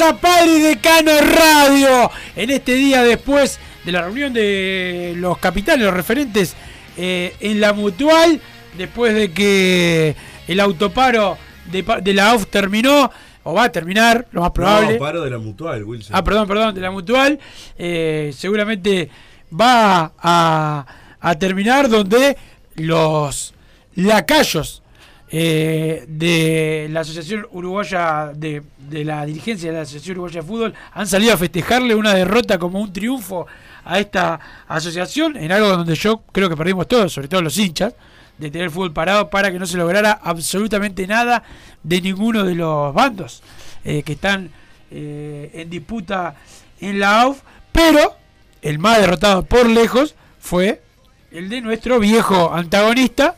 [0.00, 2.10] A Padre y Decano Radio.
[2.36, 6.54] En este día después de la reunión de los capitanes, los referentes
[6.96, 8.40] eh, en la mutual,
[8.76, 10.14] después de que
[10.46, 11.36] el autoparo
[11.72, 13.10] de, de la AUF terminó,
[13.42, 14.94] o va a terminar, lo más probable.
[14.94, 16.14] No, paro de la mutual, Wilson.
[16.14, 17.38] Ah, perdón, perdón, de la mutual.
[17.78, 19.10] eh, seguramente
[19.58, 20.86] va a,
[21.20, 22.36] a terminar donde
[22.76, 23.54] los
[23.94, 24.82] lacayos
[25.30, 30.74] eh, de la Asociación Uruguaya, de, de la dirigencia de la Asociación Uruguaya de Fútbol,
[30.92, 33.46] han salido a festejarle una derrota como un triunfo
[33.84, 37.94] a esta asociación, en algo donde yo creo que perdimos todos, sobre todo los hinchas,
[38.38, 41.42] de tener el fútbol parado para que no se lograra absolutamente nada
[41.82, 43.42] de ninguno de los bandos
[43.84, 44.50] eh, que están
[44.90, 46.36] eh, en disputa
[46.80, 47.40] en la AUF,
[47.72, 48.14] pero
[48.62, 50.82] el más derrotado por lejos fue
[51.30, 53.36] el de nuestro viejo antagonista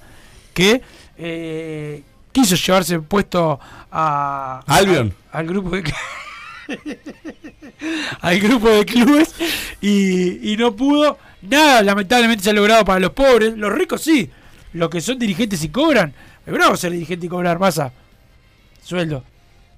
[0.53, 0.83] que
[1.23, 3.61] eh, quiso llevarse puesto
[3.93, 5.13] a Albion.
[5.33, 5.83] a- al grupo de
[8.21, 9.35] al grupo de clubes
[9.81, 14.31] y, y no pudo nada lamentablemente se ha logrado para los pobres los ricos sí
[14.73, 16.13] los que son dirigentes y cobran
[16.47, 17.93] es bravo ser dirigente y cobrar masa
[18.83, 19.25] sueldo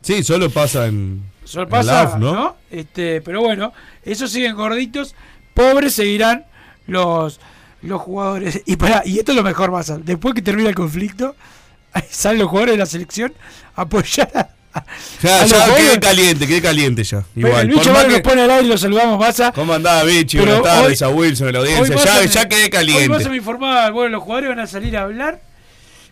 [0.05, 1.23] Sí, solo pasa en.
[1.45, 2.19] Solo pasa.
[2.19, 2.57] ¿no?
[2.73, 3.73] Este, pero bueno,
[4.05, 5.15] esos siguen gorditos,
[5.55, 6.45] pobres seguirán
[6.89, 7.39] los
[7.83, 8.63] los jugadores.
[8.67, 9.99] Y para, y esto es lo mejor, Massa.
[9.99, 11.35] Después que termina el conflicto,
[12.11, 13.33] salen los jugadores de la selección
[13.77, 14.85] a apoyar a, a-
[15.23, 15.89] Ya, a los ya, jóvenes.
[15.91, 17.25] quede caliente, quede caliente ya.
[17.35, 17.63] Pero Igual.
[17.63, 19.53] el Por bicho más Bar que- nos pone al aire y lo saludamos, Massa.
[19.53, 20.39] ¿Cómo andaba, Bichi?
[20.39, 22.05] Pero Buenas tardes hoy- a Wilson, a la Hoy audiencia.
[22.15, 23.37] Ya, me- ya quede Hoy Massa me caliente.
[23.37, 25.41] informaba, bueno, los jugadores van a salir a hablar.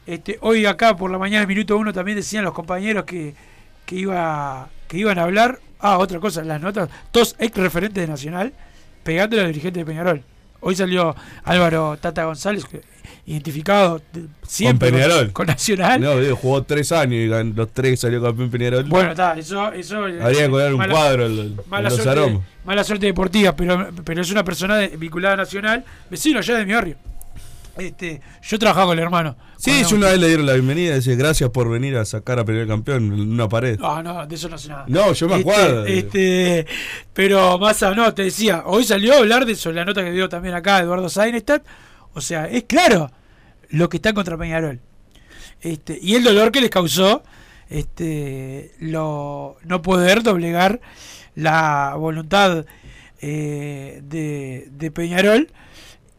[0.07, 3.35] Este, hoy acá por la mañana, minuto uno, también decían los compañeros que,
[3.87, 5.61] que, iba, que iban a hablar.
[5.79, 8.53] Ah, otra cosa, las notas, todos ex referentes de Nacional,
[9.05, 10.23] pegándole a los dirigentes de Peñarol.
[10.61, 12.65] Hoy salió Álvaro Tata González,
[13.27, 15.33] identificado de- siempre Peñarol.
[15.33, 16.01] con Nacional.
[16.01, 18.85] No, digo, jugó tres años y los tres salió campeón Peñarol.
[18.85, 23.07] Bueno, está, eso, eso Habría que poner un cuadro en mala los suerte, mala suerte
[23.07, 26.97] deportiva, pero, pero es una persona de- vinculada a Nacional, vecino allá de mi barrio.
[27.81, 29.37] Este, yo trabajaba con el hermano.
[29.57, 32.39] Sí, yo una vez le dieron la bienvenida y decía gracias por venir a sacar
[32.39, 33.79] a Peñarol campeón en una pared.
[33.79, 34.85] No, no, de eso no sé nada.
[34.89, 35.87] No, yo me Este, acuerdo.
[35.87, 36.67] Este,
[37.13, 40.29] pero más no, te decía, hoy salió a hablar de eso, la nota que dio
[40.29, 41.65] también acá Eduardo Seinestadt.
[42.15, 43.11] O sea, es claro
[43.71, 44.81] lo que está contra Peñarol.
[45.61, 47.23] Este, y el dolor que les causó
[47.69, 50.81] este, lo, no poder doblegar
[51.35, 52.65] la voluntad
[53.21, 55.49] eh, de, de Peñarol.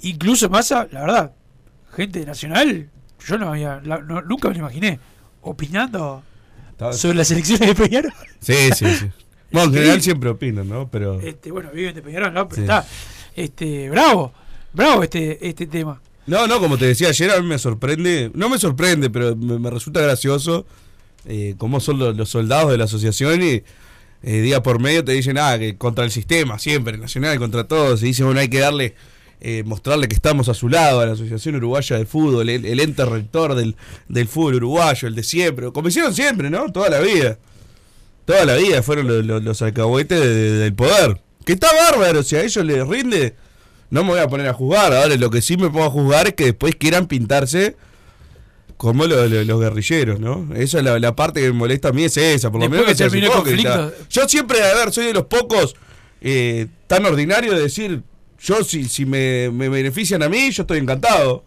[0.02, 1.32] Incluso Massa, la verdad,
[1.96, 2.90] gente nacional,
[3.28, 5.00] yo no había, la- no- nunca me lo imaginé
[5.42, 6.24] opinando
[6.72, 8.14] Estaba- sobre las elecciones de Peñarol.
[8.40, 9.06] Sí, sí, sí.
[9.52, 10.90] Bueno, en general siempre opinan, ¿no?
[10.90, 11.20] Pero.
[11.20, 12.48] Este, bueno, viven de Peñarol, ¿no?
[12.48, 12.62] Pero Sí.
[12.62, 12.86] está.
[13.36, 14.32] Este, bravo,
[14.72, 16.02] bravo este, este tema.
[16.26, 18.32] No, no, como te decía ayer, a mí me sorprende.
[18.34, 20.66] No me sorprende, pero me, me resulta gracioso
[21.26, 23.62] eh, cómo son los, los soldados de la asociación y
[24.24, 28.02] eh, día por medio te dicen, ah, que contra el sistema, siempre, nacional, contra todos.
[28.04, 28.96] Y dicen, bueno, hay que darle.
[29.42, 32.80] Eh, mostrarle que estamos a su lado, a la Asociación Uruguaya de Fútbol, el, el
[32.80, 33.76] ente rector del,
[34.08, 36.72] del fútbol uruguayo, el de siempre, como hicieron siempre, ¿no?
[36.72, 37.38] Toda la vida.
[38.26, 41.20] Toda la vida fueron los, los, los alcahuetes de- de- del poder.
[41.44, 43.36] Que está bárbaro, si a ellos les rinde,
[43.90, 44.94] no me voy a poner a juzgar.
[44.94, 47.76] Ahora lo que sí me pongo a juzgar es que después quieran pintarse
[48.78, 50.48] como lo- lo- los guerrilleros, ¿no?
[50.56, 52.52] Esa es la, la parte que me molesta a mí, es esa.
[52.52, 53.94] Por lo menos que terminó el conflicto.
[54.10, 55.76] Yo siempre, a ver, soy de los pocos
[56.22, 58.02] eh, tan ordinario de decir,
[58.42, 61.44] yo si, si me, me benefician a mí, yo estoy encantado.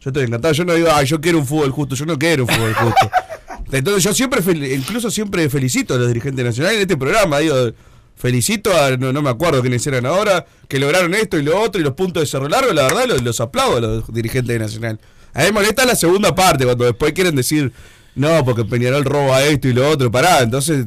[0.00, 0.54] Yo estoy encantado.
[0.54, 1.94] Yo no digo, ah, yo quiero un fútbol justo.
[1.94, 3.10] Yo no quiero un fútbol justo.
[3.72, 4.40] Entonces yo siempre,
[4.74, 7.40] incluso siempre felicito a los dirigentes nacionales en este programa.
[7.40, 7.72] Digo,
[8.16, 11.80] felicito a, no, no me acuerdo quiénes eran ahora, que lograron esto y lo otro
[11.80, 12.72] y los puntos de cerro largo.
[12.72, 15.00] La verdad, los, los aplaudo a los dirigentes de Nacional.
[15.34, 17.72] A mí me molesta la segunda parte, cuando después quieren decir,
[18.14, 20.10] no, porque Peñarol roba esto y lo otro.
[20.10, 20.86] Pará, entonces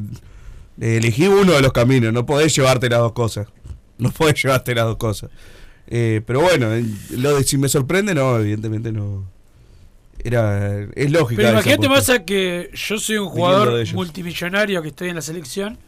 [0.80, 2.12] elegí uno de los caminos.
[2.12, 3.46] No podés llevarte las dos cosas.
[4.02, 5.30] No podés llevarte las dos cosas.
[5.86, 9.24] Eh, pero bueno, eh, lo de si me sorprende, no, evidentemente no.
[10.24, 11.42] Era, es lógica.
[11.42, 11.88] Pero imagínate.
[11.88, 15.78] Massa, que yo soy un jugador multimillonario que estoy en la selección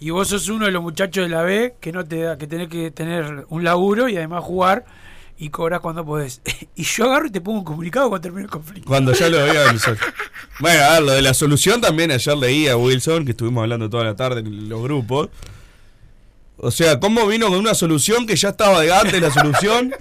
[0.00, 2.46] y vos sos uno de los muchachos de la B que no te da, que
[2.46, 4.84] tenés que tener un laburo y además jugar
[5.38, 6.40] y cobrar cuando podés.
[6.74, 8.86] y yo agarro y te pongo un comunicado cuando termine el conflicto.
[8.86, 9.96] Cuando ya lo había avisado.
[10.60, 13.88] Bueno, a ver, lo de la solución también ayer leí a Wilson, que estuvimos hablando
[13.88, 15.28] toda la tarde en los grupos.
[16.58, 19.94] O sea, cómo vino con una solución que ya estaba de antes la solución.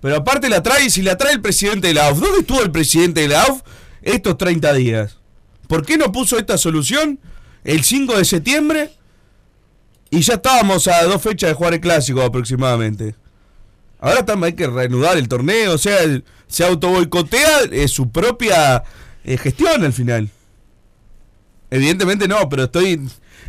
[0.00, 2.70] Pero aparte la trae, si la trae el presidente de la AUF, ¿dónde estuvo el
[2.72, 3.60] presidente de la AUF
[4.02, 5.18] estos 30 días?
[5.68, 7.20] ¿Por qué no puso esta solución
[7.64, 8.90] el 5 de septiembre?
[10.10, 13.14] Y ya estábamos a dos fechas de jugar el clásico aproximadamente.
[14.00, 18.82] Ahora estamos, hay que reanudar el torneo, o sea, el- se autoboicotea eh, su propia
[19.24, 20.28] eh, gestión al final.
[21.72, 23.00] Evidentemente no, pero estoy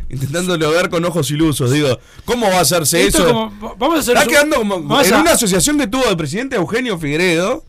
[0.08, 1.70] intentándolo ver con ojos ilusos.
[1.70, 3.26] Digo, ¿cómo va a hacerse Esto eso?
[3.32, 6.16] como- vamos a hacer Está quedando como vamos en a- una asociación que tuvo de
[6.16, 7.64] presidente Eugenio Figueredo.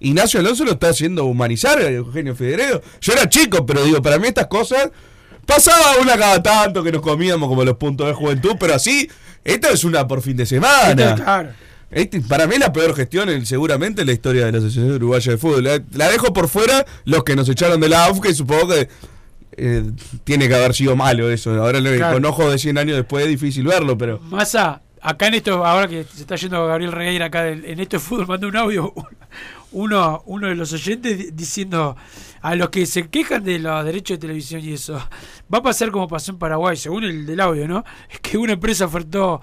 [0.00, 2.80] Ignacio Alonso lo está haciendo humanizar a Eugenio Figueredo.
[3.02, 4.90] Yo era chico, pero digo, para mí estas cosas
[5.44, 9.10] pasaba una cada tanto que nos comíamos como los puntos de juventud, pero así,
[9.44, 11.10] esta es una por fin de semana.
[11.10, 11.50] Esto, claro.
[11.90, 15.32] Este, para mí la peor gestión en- seguramente en la historia de la Asociación Uruguaya
[15.32, 15.64] de Fútbol.
[15.64, 18.88] La, la dejo por fuera los que nos echaron de la AUF, que supongo que
[19.60, 19.84] eh,
[20.24, 21.50] tiene que haber sido malo eso.
[21.62, 22.14] Ahora lo- Claro.
[22.14, 24.18] con ojos de 100 años después es difícil verlo, pero...
[24.20, 27.96] Massa, acá en esto, ahora que se está yendo Gabriel Regueira acá del- en esto
[27.96, 28.92] de fútbol, mandó un audio
[29.72, 31.96] uno, uno de los oyentes di- diciendo
[32.42, 34.94] a los que se quejan de los derechos de televisión y eso,
[35.52, 37.84] va a pasar como pasó en Paraguay, según el del audio, ¿no?
[38.10, 39.40] Es que una empresa ofertó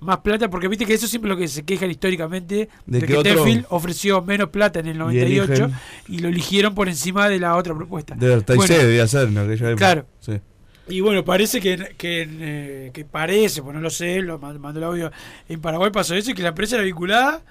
[0.00, 3.06] más plata, porque viste que eso siempre es lo que se quejan históricamente, De de,
[3.06, 5.74] que que, Tenfield ofreció menos plata en el 98 eligen-
[6.08, 8.14] y, lo eligieron por encima de la otra propuesta.
[8.14, 9.76] De verdad, Bueno, debía ser en aquella época.
[9.76, 10.06] Claro.
[10.20, 10.40] Sí.
[10.88, 14.80] y bueno, parece que, que, eh, que parece, pues no lo sé, lo mand- mandó
[14.80, 15.12] el audio.
[15.48, 17.42] En Paraguay pasó eso y que la empresa era vinculada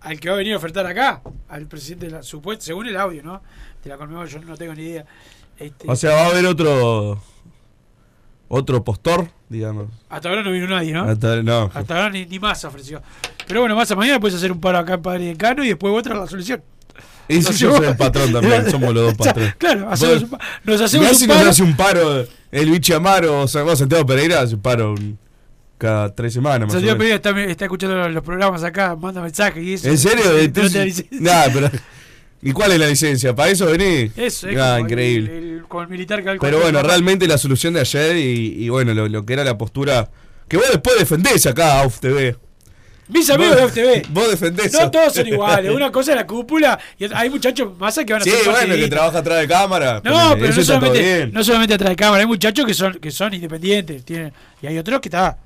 [0.00, 2.96] al que va a venir a ofertar acá, al presidente de la supuesta, según el
[2.96, 3.42] audio, ¿no?
[3.82, 5.04] De la Conmebol, yo no tengo ni idea.
[5.58, 7.20] Este, O sea, va a haber otro...
[8.48, 9.86] Otro postor, digamos.
[10.08, 11.02] hasta ahora no vino nadie, ¿no?
[11.04, 11.70] Hasta- no.
[11.74, 13.02] Hasta ahora ni, ni más ofreció.
[13.46, 15.92] Pero bueno, más mañana puedes hacer un paro acá en Padre de Cano y después
[15.94, 16.62] otra la solución.
[17.28, 19.54] Y si Nos yo soy el patrón también, somos los dos patrones.
[19.56, 21.50] Claro, hacemos un nos hacemos un si nos paro.
[21.50, 25.18] hace un paro el bicho Amaro, o Santiago Pereira hace un paro un-
[25.76, 26.98] cada tres semanas Santiago.
[26.98, 29.88] Pereira está, está escuchando los, programas acá, manda mensajes y eso.
[29.88, 30.24] ¿En serio?
[30.24, 31.04] Pero no te Entonces,
[31.52, 31.70] pero,
[32.40, 33.34] ¿Y cuál es la licencia?
[33.34, 34.12] ¿Para eso venís?
[34.16, 35.36] Eso, es Ah, increíble.
[35.38, 38.68] El, el- con el militar que Pero bueno, realmente la solución de ayer y, y
[38.68, 40.08] bueno, lo, lo que era la postura
[40.48, 42.36] que vos después defendés acá, AUF TV.
[43.08, 44.08] Mis amigos Vos- de UFTV.
[44.12, 44.72] Vos defendés.
[44.72, 45.72] No todos son iguales.
[45.74, 48.74] Una cosa es la cúpula y hay muchachos más que van a Sí, ser bueno,
[48.76, 50.00] que trabaja atrás de cámara.
[50.04, 53.34] No, pero no solamente, no solamente atrás de cámara, hay muchachos que son que son
[53.34, 55.36] independientes, tienen y hay otros que está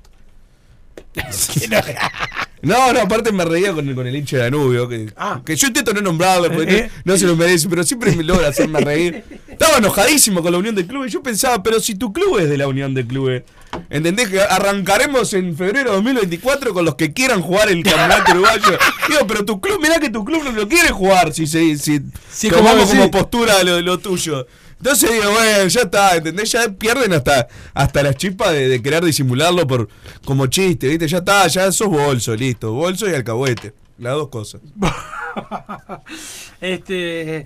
[2.63, 5.41] No, no, aparte me reía con, con el hincha de Danubio, que, Ah.
[5.45, 6.91] que yo intento no nombrarlo porque Eh, eh.
[7.03, 9.23] no se lo merece, pero siempre me logra hacerme reír.
[9.49, 11.11] Estaba enojadísimo con la unión de clubes.
[11.11, 13.43] Yo pensaba, pero si tu club es de la unión de clubes,
[13.89, 18.77] ¿entendés que arrancaremos en febrero de 2024 con los que quieran jugar el campeonato uruguayo?
[19.09, 21.99] Digo, pero tu club, mirá que tu club no lo quiere jugar si, se, si
[22.31, 24.47] Sí, tomamos como como postura lo, lo tuyo.
[24.83, 26.51] Entonces digo, bueno, ya está, ¿entendés?
[26.51, 29.87] Ya pierden hasta, hasta las chispas de, querer disimularlo por
[30.25, 31.07] como chiste, ¿viste?
[31.07, 32.73] Ya está, ya sos bolso, listo.
[32.73, 33.73] Bolso y alcahuete.
[33.97, 34.59] Las dos cosas.
[36.59, 37.45] este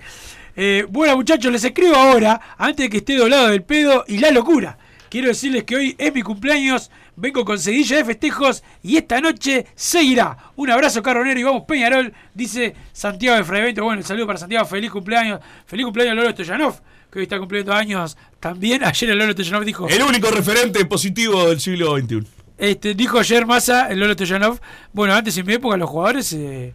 [0.56, 4.32] eh, bueno muchachos, les escribo ahora, antes de que esté doblado del pedo y la
[4.32, 4.76] locura.
[5.08, 9.66] Quiero decirles que hoy es mi cumpleaños, vengo con seguilla de festejos y esta noche
[9.76, 10.36] seguirá.
[10.56, 13.84] Un abrazo carronero y vamos Peñarol, dice Santiago de Freivento.
[13.84, 15.38] Bueno, el saludo para Santiago, feliz cumpleaños.
[15.66, 16.80] Feliz cumpleaños Lolo Stoyanov,
[17.10, 18.84] que hoy está cumpliendo años también.
[18.84, 19.88] Ayer el Lolo Stoyanov dijo...
[19.88, 22.22] El único referente positivo del siglo XXI.
[22.58, 24.58] Este, dijo ayer Massa, el Lolo Stoyanov,
[24.92, 26.72] bueno, antes en mi época los jugadores eh,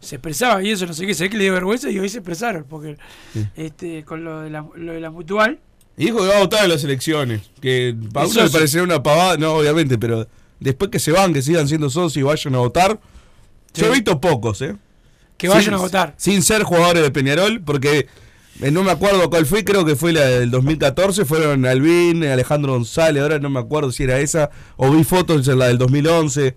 [0.00, 2.18] se expresaban y eso no sé qué, sé que le dio vergüenza y hoy se
[2.18, 2.96] expresaron, porque
[3.56, 5.58] este, con lo de, la, lo de la mutual,
[5.96, 7.42] Y dijo que va a votar en las elecciones.
[7.60, 8.52] Que para uno le socio.
[8.58, 10.26] parecería una pavada, no, obviamente, pero
[10.60, 12.98] después que se van, que sigan siendo socios y vayan a votar.
[13.74, 14.76] Yo he visto pocos, ¿eh?
[15.36, 16.14] que vayan Sin- a votar.
[16.16, 18.06] Sin ser jugadores de Peñarol, porque
[18.60, 23.22] no me acuerdo cuál fue, creo que fue la del 2014, fueron Alvin, Alejandro González,
[23.22, 26.56] ahora no me acuerdo si era esa, o vi fotos en la del 2011,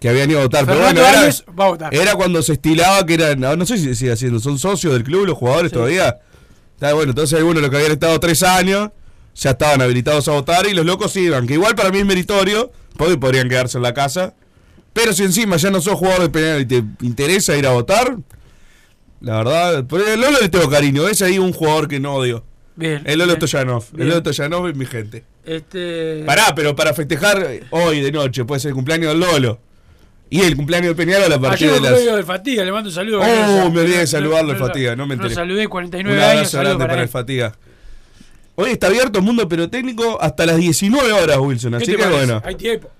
[0.00, 0.66] que habían ido a votar.
[0.66, 1.94] Pero bueno, era, Alves va a votar.
[1.94, 5.04] era cuando se estilaba que eran, no, no sé si sigue haciendo, son socios del
[5.04, 6.18] club los jugadores todavía.
[6.74, 8.90] Está bueno, entonces algunos los que habían estado tres años
[9.34, 12.72] ya estaban habilitados a votar y los locos iban, que igual para mí es meritorio,
[12.96, 14.34] porque podrían quedarse en la casa.
[14.92, 18.16] Pero si encima ya no sos jugador de Peñarol y te interesa ir a votar,
[19.24, 22.44] la verdad, por el Lolo le tengo cariño, es ahí un jugador que no odio.
[22.76, 23.02] Bien.
[23.04, 23.40] El Lolo bien.
[23.40, 24.08] Toyanov, el.
[24.08, 25.24] Lolo Toyanov es mi gente.
[25.44, 29.58] Este, Pará, pero para festejar hoy de noche, puede ser el cumpleaños del Lolo.
[30.30, 32.04] Y el cumpleaños de Peñarol a partir Ayer de las...
[32.16, 33.20] del Fatiga, le mando un saludo.
[33.20, 35.34] Oh, me olvidé de saludarlo al Fatiga, no me Lo enteré.
[35.34, 37.54] saludé, Un 49 años, abrazo grande para el Fatiga.
[38.56, 41.72] Hoy está abierto Mundo Pirotécnico hasta las 19 horas, Wilson.
[41.72, 42.16] ¿Qué Así que parece?
[42.16, 42.42] bueno.
[42.44, 42.90] Hay tiempo.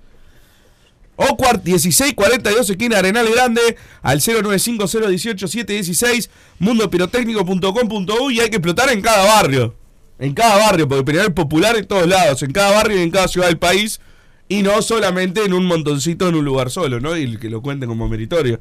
[1.16, 3.60] Ocuart 1642 esquina Arenal Grande
[4.02, 6.28] al 095018716
[6.58, 9.74] mundopirotécnico.com.u y hay que explotar en cada barrio.
[10.18, 13.10] En cada barrio, porque Peñarol es popular en todos lados, en cada barrio y en
[13.10, 14.00] cada ciudad del país
[14.48, 17.16] y no solamente en un montoncito en un lugar solo, ¿no?
[17.16, 18.60] Y que lo cuenten como meritorio.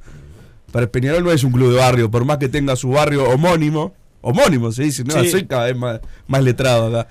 [0.72, 3.94] Para Peñarol no es un club de barrio, por más que tenga su barrio homónimo,
[4.22, 5.30] homónimo se dice, no, Sí.
[5.30, 7.08] soy cada vez más, más letrado acá.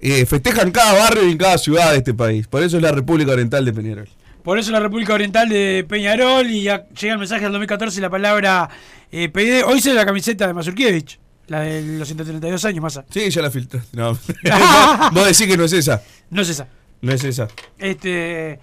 [0.00, 2.48] Eh, festejan cada barrio y en cada ciudad de este país.
[2.48, 4.08] Por eso es la República Oriental de Peñarol.
[4.46, 8.00] Por eso la República Oriental de Peñarol y ya llega el mensaje del 2014 y
[8.00, 8.70] la palabra
[9.10, 9.64] eh, PD.
[9.64, 13.04] Hoy se la camiseta de Mazurkiewicz, la de los 132 años, Massa.
[13.10, 13.80] Sí, ya la filtré.
[13.92, 14.12] No.
[15.12, 16.00] Vos decís que no es esa.
[16.30, 16.68] No es esa.
[17.00, 17.48] No es esa.
[17.76, 18.60] Este.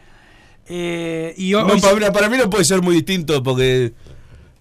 [0.70, 3.92] eh, y hoy, No, hoy se- para, mí no puede ser muy distinto porque.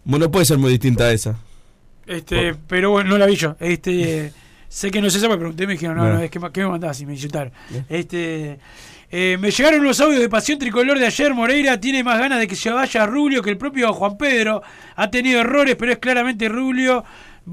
[0.02, 1.38] bueno, No puede ser muy distinta a esa.
[2.04, 3.54] este, pero bueno, no la vi yo.
[3.60, 4.32] Este,
[4.68, 6.14] sé que no es esa, me pregunté y me dijeron, no, No.
[6.14, 7.52] no, es que ¿qué me mandás y me insultaron.
[7.88, 8.58] Este,
[9.14, 11.34] eh, me llegaron los audios de Pasión Tricolor de ayer.
[11.34, 14.62] Moreira tiene más ganas de que se vaya Rubio que el propio Juan Pedro.
[14.96, 17.04] Ha tenido errores, pero es claramente Rubio.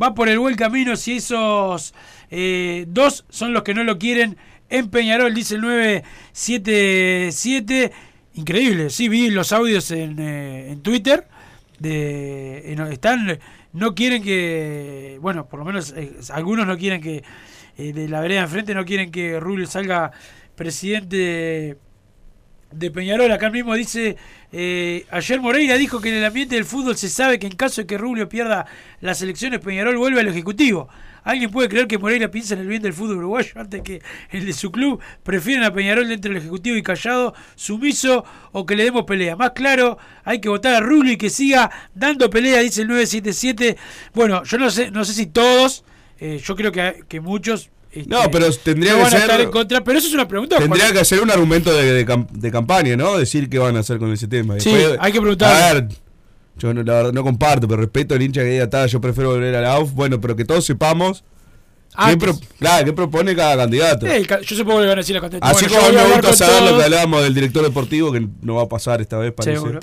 [0.01, 1.94] Va por el buen camino si esos
[2.32, 4.38] eh, dos son los que no lo quieren
[4.70, 7.92] en Peñarol, dice el 977.
[8.36, 11.28] Increíble, sí, vi los audios en, eh, Twitter.
[11.78, 13.38] De, están,
[13.74, 15.94] no quieren que, bueno, por lo menos
[16.32, 17.22] algunos no quieren que,
[17.78, 20.13] de la vereda enfrente no quieren que Rubio salga
[20.60, 21.78] presidente
[22.70, 23.32] de Peñarol.
[23.32, 24.18] Acá mismo dice,
[24.51, 27.80] eh, ayer Moreira dijo que en el ambiente del fútbol se sabe que en caso
[27.80, 28.66] de que Rubio pierda
[29.00, 30.89] las elecciones, Peñarol vuelve al Ejecutivo.
[31.24, 34.01] ¿Alguien puede creer que Moreira piensa en el bien del fútbol uruguayo antes que
[34.32, 35.00] el de su club?
[35.24, 39.38] Prefieren a Peñarol dentro del Ejecutivo y callado, sumiso o que le demos pelea.
[39.38, 43.78] Más claro, hay que votar a Rubio y que siga dando pelea, dice el 977.
[44.13, 45.86] Bueno, yo no sé, no sé si todos,
[46.20, 47.70] eh, yo creo que, que muchos...
[47.91, 50.27] este, No, pero tendría que van a ser- estar en contra, pero eso es una
[50.27, 50.58] pregunta.
[50.58, 53.17] Tendría que hacer un argumento de, de cam- de campaña, ¿no?
[53.17, 54.60] Decir qué van a hacer con ese tema.
[54.60, 55.63] Sí, hay que preguntarle.
[55.63, 55.88] A ver,
[56.58, 59.31] yo no, la verdad no comparto, pero respeto al hincha que diga, "Ta, yo prefiero
[59.31, 59.93] volver a la AUF.
[59.93, 61.24] Bueno, pero que todos sepamos
[61.89, 62.17] qué, Antes.
[62.38, 64.05] pro- claro, qué propone cada candidato.
[64.27, 65.48] Ca- yo supongo que van a decir la contesta.
[65.48, 68.63] Así Bueno, como me gusta saber lo que hablábamos del director deportivo, que no va
[68.63, 69.55] a pasar esta vez, parece.
[69.58, 69.79] Seguro.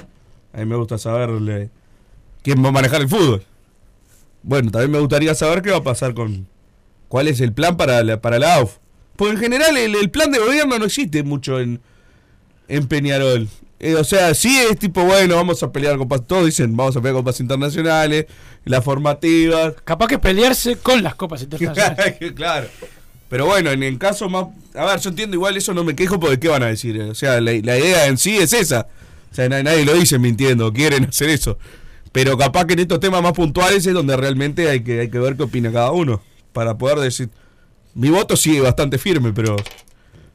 [0.53, 1.71] A mí me gusta saberle
[2.43, 3.43] quién va a manejar el fútbol.
[4.43, 6.47] Bueno, también me gustaría saber qué va a pasar con.
[7.09, 8.77] ¿Cuál es el plan para la, para la AUF?
[9.17, 11.81] Porque en general el, el plan de gobierno no existe mucho en,
[12.69, 13.49] en Peñarol.
[13.79, 16.27] Eh, o sea, sí es tipo, bueno, vamos a pelear copas.
[16.27, 18.27] Todos dicen, vamos a pelear copas internacionales,
[18.65, 19.75] las formativas.
[19.85, 22.17] Capaz que pelearse con las copas internacionales.
[22.35, 22.67] claro.
[23.29, 24.47] Pero bueno, en el caso más.
[24.75, 27.01] A ver, yo entiendo igual eso, no me quejo porque ¿qué van a decir?
[27.01, 28.87] O sea, la, la idea en sí es esa.
[29.33, 31.59] O sea, na- nadie lo dice mintiendo, quieren hacer eso.
[32.13, 35.19] Pero capaz que en estos temas más puntuales es donde realmente hay que, hay que
[35.19, 36.23] ver qué opina cada uno.
[36.57, 37.29] Para poder decir.
[37.95, 39.57] Mi voto sigue bastante firme, pero.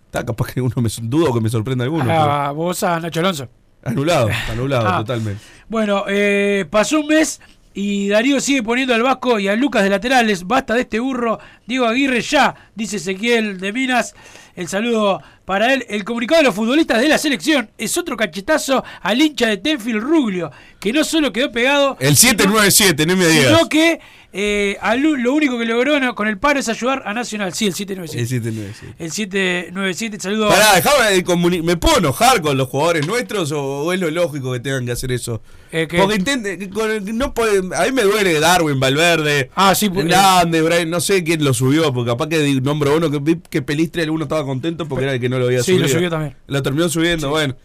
[0.06, 2.12] Está capaz que uno me dudo que me sorprenda alguno.
[2.12, 3.48] a vos a Nacho Alonso.
[3.84, 4.98] anulado, anulado, Ah.
[5.00, 5.42] totalmente.
[5.68, 7.42] Bueno, eh, pasó un mes
[7.74, 10.46] y Darío sigue poniendo al Vasco y a Lucas de laterales.
[10.46, 11.40] Basta de este burro,
[11.72, 14.14] Diego Aguirre ya, dice Ezequiel de Minas.
[14.58, 15.86] El saludo para él.
[15.88, 20.02] El comunicado de los futbolistas de la selección es otro cachetazo al hincha de Tenfield
[20.04, 20.52] Ruglio,
[20.82, 23.46] que no solo quedó pegado, El 797, no me digas.
[23.58, 24.02] sino que
[24.34, 24.78] eh,
[25.20, 27.54] lo único que logró con el paro es ayudar a Nacional.
[27.54, 28.22] Sí, el 797.
[28.22, 29.04] El 797.
[29.04, 30.50] El 797, saludo.
[30.50, 34.86] Pará, dejame ¿Me puedo enojar con los jugadores nuestros o, es lo lógico que tengan
[34.86, 35.42] que hacer eso?
[35.72, 35.88] Eh.
[35.98, 40.06] Porque intente, con el- no puede- a mí me duele Darwin, Valverde, Ah, sí, pues,
[40.06, 43.62] Hernández, Brian, no sé quién lo subió, porque capaz que nombro uno que vi que
[43.62, 45.84] Pelistre alguno estaba contento porque era el que no lo había Sí, subido.
[45.84, 46.36] lo subió también.
[46.48, 47.56] Lo terminó subiendo, bueno.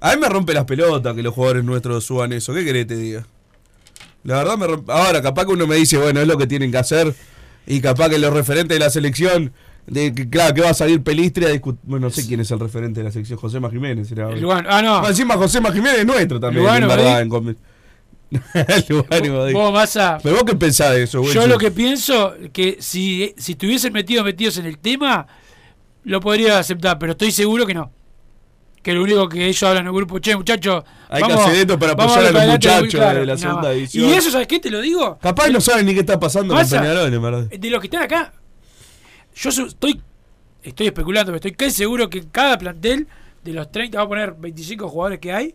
[0.00, 2.54] A mí me rompe las pelotas que los jugadores nuestros suban eso.
[2.54, 3.26] ¿Qué querés que te diga?
[4.24, 4.92] La verdad me rompe.
[4.92, 7.14] Ahora, capaz que uno me dice, bueno, es lo que tienen que hacer.
[7.66, 9.52] Y capaz que los referentes de la selección.
[9.86, 11.80] De que, claro, que va a salir Pelistre a discutir.
[11.84, 13.38] Bueno, no sé quién es el referente de la selección.
[13.38, 14.10] José Jiménez.
[14.40, 14.68] Lugano.
[14.70, 15.06] Ah, no.
[15.08, 16.62] Encima José Jiménez es nuestro también.
[16.64, 17.28] Lugano, en verdad, en
[19.52, 21.34] Vos, Massa, Pero vos qué pensás de eso, güey.
[21.34, 25.26] Yo lo que pienso que si, si estuviesen metidos metidos en el tema,
[26.04, 27.92] lo podría aceptar, pero estoy seguro que no.
[28.82, 30.84] Que lo único que ellos hablan en el grupo, che, muchachos.
[31.08, 33.74] Hay que hacer esto para vamos apoyar a los muchachos claro, de la segunda más.
[33.74, 34.08] división.
[34.08, 34.58] Y eso, ¿sabes qué?
[34.58, 35.18] Te lo digo.
[35.20, 37.42] Capaz no saben ni qué está pasando con Peñarol, en verdad.
[37.50, 38.32] De los que están acá,
[39.34, 40.00] yo su- estoy
[40.62, 43.06] estoy especulando, pero estoy casi seguro que cada plantel
[43.42, 45.54] de los 30, vamos a poner 25 jugadores que hay,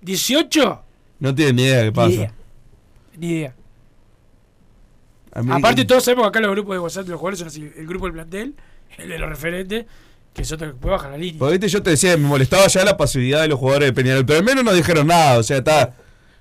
[0.00, 0.84] 18,
[1.20, 2.10] No tienen ni idea de qué ni pasa.
[2.14, 2.32] idea.
[3.16, 3.54] Ni idea.
[5.32, 7.86] Aparte, todos sabemos que acá los grupos de WhatsApp de los jugadores son así: el
[7.86, 8.54] grupo del plantel,
[8.96, 9.86] el de los referentes,
[10.34, 11.38] que es otro que puede bajar la línea.
[11.38, 14.24] Porque viste, yo te decía, me molestaba ya la pasividad de los jugadores de Peñarol,
[14.26, 15.94] pero al menos no dijeron nada, o sea, está.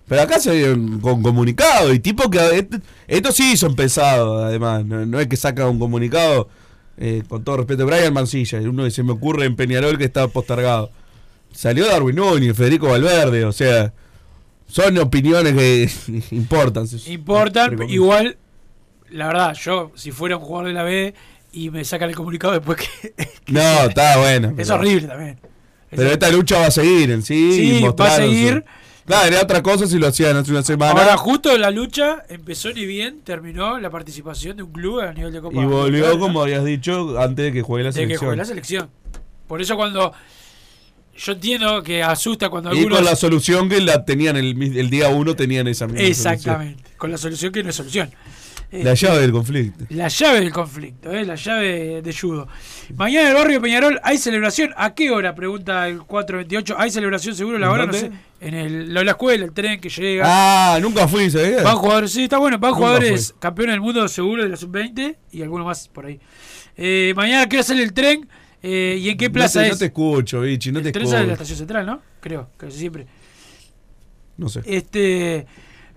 [0.07, 2.75] Pero acá se dieron con comunicado y tipo que est-
[3.07, 6.47] estos sí son pesados, además, no, no es que saca un comunicado,
[6.97, 10.27] eh, con todo respeto, Brian Mancilla, uno que se me ocurre en Peñarol que está
[10.29, 10.91] postergado.
[11.51, 13.93] Salió Darwin Núñez, Federico Valverde, o sea,
[14.67, 15.89] son opiniones que
[16.35, 16.87] importan.
[17.07, 18.37] Importan, igual,
[19.09, 21.13] la verdad, yo, si fuera un jugador de la B
[21.53, 23.13] y me sacan el comunicado después que.
[23.47, 24.49] No, está bueno.
[24.49, 25.39] es pero- horrible también.
[25.89, 27.53] Es Pero esta lucha va a seguir en sí.
[27.79, 28.65] Sí, va a seguir.
[29.05, 30.91] Claro, era otra cosa si lo hacían hace una semana.
[30.99, 35.31] Ahora, justo la lucha empezó ni bien terminó la participación de un club a nivel
[35.31, 38.19] de Copa y volvió, como habías dicho, antes de que juegue la de que selección.
[38.27, 38.89] juegue la selección.
[39.47, 40.11] Por eso, cuando.
[41.17, 42.97] Yo entiendo que asusta cuando y algunos.
[42.99, 46.83] con la solución que la tenían el, día uno, tenían esa misma Exactamente.
[46.97, 48.09] Con la solución que no es solución.
[48.09, 48.47] solución.
[48.69, 49.85] La Este, llave del conflicto.
[49.91, 51.25] La llave del conflicto, ¿eh?
[51.25, 52.49] la llave de judo.
[52.95, 54.73] Mañana en el barrio Peñarol hay celebración.
[54.75, 55.33] ¿A qué hora?
[55.35, 56.75] Pregunta el 428.
[56.77, 57.57] ¿Hay celebración seguro?
[57.57, 58.11] La ¿En hora no sé.
[58.41, 60.23] En el, la, la escuela, el tren que llega.
[60.27, 61.63] Ah, nunca fui, ¿sabías?
[61.63, 62.59] Van jugadores, sí, está bueno.
[62.59, 66.19] Van Nunca jugadores campeones del mundo seguro de la sub-20 y algunos más por ahí.
[66.75, 68.27] Eh, mañana, ¿qué hora sale el tren?
[68.69, 69.73] Eh, ¿Y en qué plaza no te, es?
[69.75, 71.43] No te escucho, Vichy, no te el tren sale de la escucho.
[71.43, 72.01] estación central, ¿no?
[72.19, 73.07] Creo, que siempre.
[74.35, 74.61] No sé.
[74.65, 75.47] Este,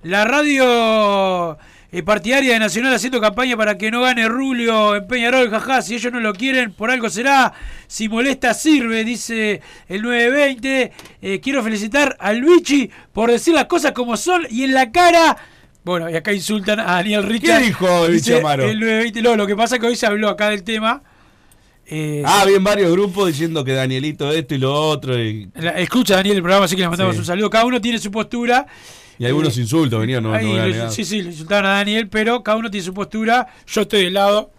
[0.05, 1.59] la radio
[1.91, 5.97] eh, partidaria de Nacional haciendo campaña para que no gane Rulio en Peñarol, jaja, si
[5.97, 7.53] ellos no lo quieren, por algo será.
[7.89, 10.93] Si molesta, sirve, dice el 920.
[11.23, 15.37] Eh, quiero felicitar al Vichy por decir las cosas como son y en la cara.
[15.83, 17.63] Bueno, y acá insultan a Daniel Richard.
[17.63, 18.63] dijo el Dice Vichy Amaro?
[18.63, 19.23] El 920.
[19.23, 21.03] No, lo que pasa es que hoy se habló acá del tema.
[21.93, 25.19] Eh, Ah, bien varios grupos diciendo que Danielito esto y lo otro.
[25.19, 27.21] Y, la- escucha Daniel el programa, así que le mandamos Sí.
[27.21, 27.51] un saludo.
[27.51, 28.67] Cada uno tiene su postura.
[29.19, 30.47] y algunos Eh, insultos venían, no, Ahí
[30.91, 33.47] sí, sí, le insultaron a Daniel, pero cada uno tiene su postura.
[33.67, 34.51] Yo estoy del lado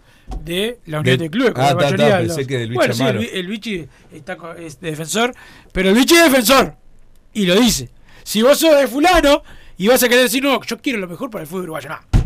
[0.44, 1.52] de la Unión De- Clubes.
[1.56, 4.90] Ah, de pensé los- que del Vichy Bueno, sí, el, el Vichy está es de
[4.90, 5.34] defensor,
[5.72, 6.76] pero el Vichy es defensor.
[7.34, 7.88] Y lo dice.
[8.22, 9.42] Si vos sos de fulano
[9.78, 12.21] y vas a querer decir, no, yo quiero lo mejor para el fútbol uruguayo, no.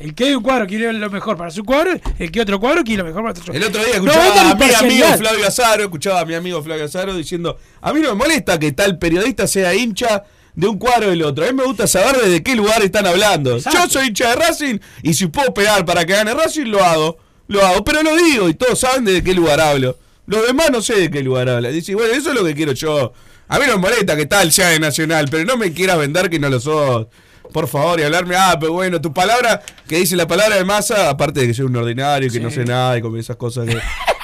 [0.00, 2.82] El que de un cuadro quiere lo mejor para su cuadro, el que otro cuadro
[2.82, 3.52] quiere lo mejor para otro.
[3.52, 5.06] El otro día escuchaba a mi amigo.
[5.18, 8.72] Flavio Azaro, escuchaba a mi amigo Flavio Azaro diciendo, a mí no me molesta que
[8.72, 11.44] tal periodista sea hincha de un cuadro del otro.
[11.44, 13.56] A mí me gusta saber desde qué lugar están hablando.
[13.58, 13.78] Exacto.
[13.78, 17.18] Yo soy hincha de Racing y si puedo pegar para que gane Racing, lo hago.
[17.48, 19.98] Lo hago, pero lo digo y todos saben de qué lugar hablo.
[20.24, 21.74] Los demás no sé de qué lugar hablan.
[21.74, 23.12] Dice, bueno, eso es lo que quiero yo.
[23.48, 26.30] A mí no me molesta que tal sea de Nacional, pero no me quieras vender
[26.30, 27.08] que no lo sos.
[27.52, 31.10] Por favor, y hablarme, ah, pero bueno, tu palabra, que dice la palabra de masa,
[31.10, 32.42] aparte de que soy un ordinario y que Sí.
[32.44, 33.78] no sé nada y con esas cosas que,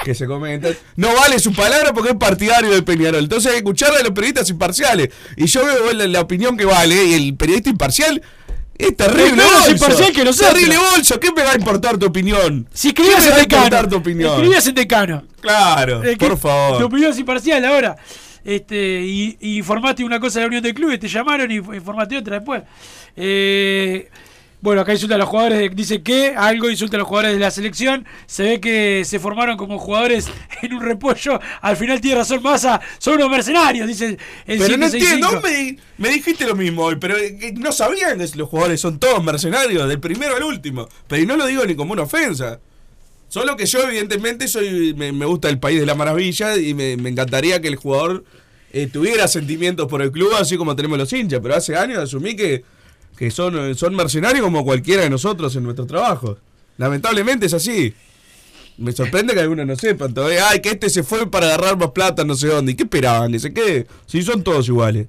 [0.04, 3.22] que se comentan, no vale su palabra porque es partidario del Peñarol.
[3.24, 5.10] Entonces hay que escucharle a los periodistas imparciales.
[5.36, 8.22] Y yo veo la, la opinión que vale y el periodista imparcial
[8.78, 9.42] es terrible.
[9.42, 9.70] Bolso.
[9.70, 10.52] imparcial que nosotros.
[10.52, 12.68] Terrible bolso, ¿qué me va a importar tu opinión?
[12.74, 13.88] Si ¿Qué escribías en importar decano.
[13.88, 14.32] tu opinión?
[14.34, 15.24] Escribías en decano.
[15.40, 16.78] Claro, por favor.
[16.80, 17.96] Tu opinión es imparcial ahora.
[18.46, 22.16] Este, y, y informaste una cosa de la Unión de Clubes, te llamaron y informaste
[22.16, 22.62] otra después.
[23.16, 24.08] Eh,
[24.60, 27.40] bueno, acá insulta a los jugadores, de- dice que algo insulta a los jugadores de
[27.40, 28.06] la selección.
[28.26, 30.28] Se ve que se formaron como jugadores
[30.62, 31.38] en un repollo.
[31.60, 35.36] Al final tiene razón Massa, son unos mercenarios, dice el Pero no 765.
[35.36, 38.98] entiendo, me, me dijiste lo mismo hoy, pero eh, no sabían que los jugadores son
[38.98, 40.88] todos mercenarios, del primero al último.
[41.08, 42.60] Pero y no lo digo ni como una ofensa.
[43.28, 46.96] Solo que yo, evidentemente, soy me, me gusta el país de la maravilla y me,
[46.96, 48.24] me encantaría que el jugador
[48.72, 51.40] eh, tuviera sentimientos por el club, así como tenemos los hinchas.
[51.42, 52.64] Pero hace años asumí que,
[53.16, 56.38] que son, son mercenarios como cualquiera de nosotros en nuestro trabajo.
[56.78, 57.94] Lamentablemente es así.
[58.78, 60.50] Me sorprende que algunos no sepan todavía.
[60.50, 62.72] Ay, que este se fue para agarrar más plata, no sé dónde.
[62.72, 63.32] ¿Y qué esperaban?
[63.32, 63.86] Dice, ¿qué?
[64.06, 65.06] Si son todos iguales.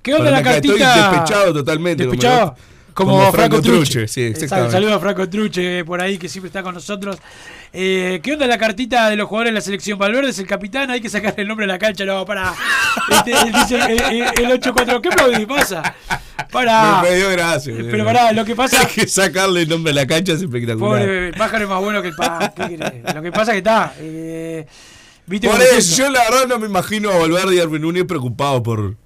[0.00, 1.10] ¿Qué onda la acá Estoy cartita?
[1.10, 2.04] despechado totalmente.
[2.04, 2.54] Despechado.
[3.00, 3.92] Como, como Franco, Franco Truche.
[3.92, 4.72] Truche, sí, exactamente.
[4.72, 7.16] Saludos a Franco Truche por ahí que siempre está con nosotros.
[7.72, 9.98] Eh, ¿Qué onda la cartita de los jugadores de la selección?
[9.98, 12.52] Valverde es el capitán, hay que sacarle el nombre a la cancha, no, para.
[13.10, 15.00] Este, dice el, el, el 8-4.
[15.00, 15.46] ¿Qué aplaudís?
[15.46, 15.94] Pasa.
[16.50, 17.02] Para.
[17.02, 17.74] Me, dio gracia.
[17.90, 18.80] Pero pará, lo que pasa.
[18.86, 21.00] Hay que sacarle el nombre a la cancha es espectacular.
[21.00, 22.52] Pobre, el pájaro es más bueno que el pájaro.
[23.14, 23.94] Lo que pasa es que está.
[23.98, 24.66] Eh,
[25.26, 28.04] ¿Viste Por eso, yo la verdad no me imagino a Valverde y a Arben Núñez
[28.04, 28.96] preocupados por.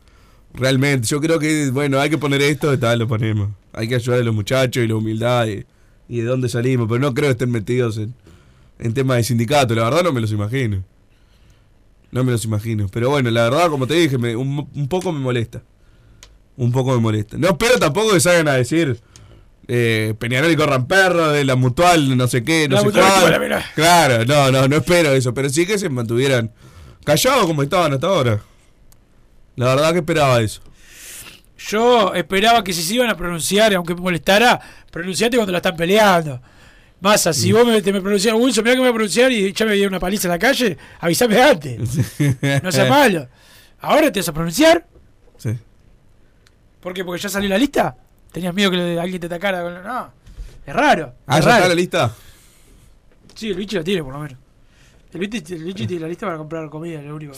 [0.55, 3.51] Realmente, yo creo que, bueno, hay que poner esto, y tal, lo ponemos.
[3.73, 5.65] Hay que ayudar a los muchachos y la humildad y,
[6.09, 8.15] y de dónde salimos, pero no creo que estén metidos en,
[8.79, 10.85] en temas de sindicato, la verdad no me los imagino.
[12.13, 12.87] No me los imagino.
[12.93, 15.63] Pero bueno, la verdad, como te dije, me- un, un poco me molesta.
[16.57, 17.37] Un poco me molesta.
[17.37, 19.01] No espero tampoco que salgan a decir
[19.67, 23.23] eh, Peñarol y corran perros, de la mutual, no sé qué, no La sé cuál.
[23.75, 26.53] Claro, no, no, no espero eso, pero sí que se mantuvieran
[27.05, 28.41] callados como estaban hasta ahora.
[29.57, 30.61] La verdad que esperaba eso.
[31.69, 35.77] Yo esperaba que si se iban a pronunciar, aunque me molestara, pronunciate cuando la están
[35.77, 36.41] peleando.
[37.01, 39.53] Massa, si vos me, te me pronuncias, Wilson, mira que me voy a pronunciar y
[39.53, 41.79] ya me dio una paliza en la calle, avísame antes.
[42.63, 43.29] No seas malo.
[43.81, 44.87] Ahora te vas a pronunciar.
[45.37, 45.51] Sí.
[46.81, 47.05] ¿Por qué?
[47.05, 47.97] Porque ya salió la lista.
[48.33, 49.83] ¿Tenías miedo que alguien te atacara?
[49.83, 50.13] No.
[50.67, 51.15] Es raro.
[51.27, 51.63] Ah, es ya raro.
[51.63, 52.15] está la lista.
[53.35, 54.39] Sí, el bicho la tiene por lo menos.
[55.13, 57.35] El bicho, el bicho tiene la lista para comprar comida, es lo único.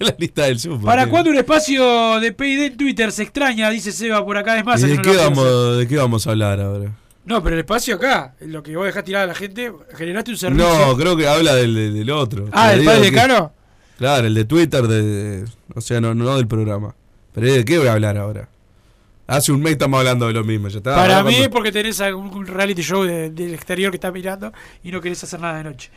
[0.06, 0.84] la lista del super.
[0.86, 3.12] ¿Para cuándo un espacio de PID en Twitter?
[3.12, 4.58] Se extraña, dice Seba por acá.
[4.58, 6.90] Es más, ¿Y de qué, vamos, de qué vamos a hablar ahora?
[7.24, 10.36] No, pero el espacio acá, lo que vos dejás tirada a la gente, generaste un
[10.38, 10.66] servicio.
[10.86, 12.48] No, creo que habla del, del- del otro.
[12.52, 13.52] ah, Te ¿el digo padre que- decano?
[13.98, 16.94] Claro, el de Twitter, de, de- o sea, no, no del programa.
[17.34, 18.48] Pero ¿de qué voy a hablar ahora?
[19.26, 20.96] Hace un mes estamos hablando de lo mismo, ya está.
[20.96, 24.90] Para mí es porque tenés algún reality show de- del exterior que estás mirando y
[24.90, 25.90] no querés hacer nada de noche.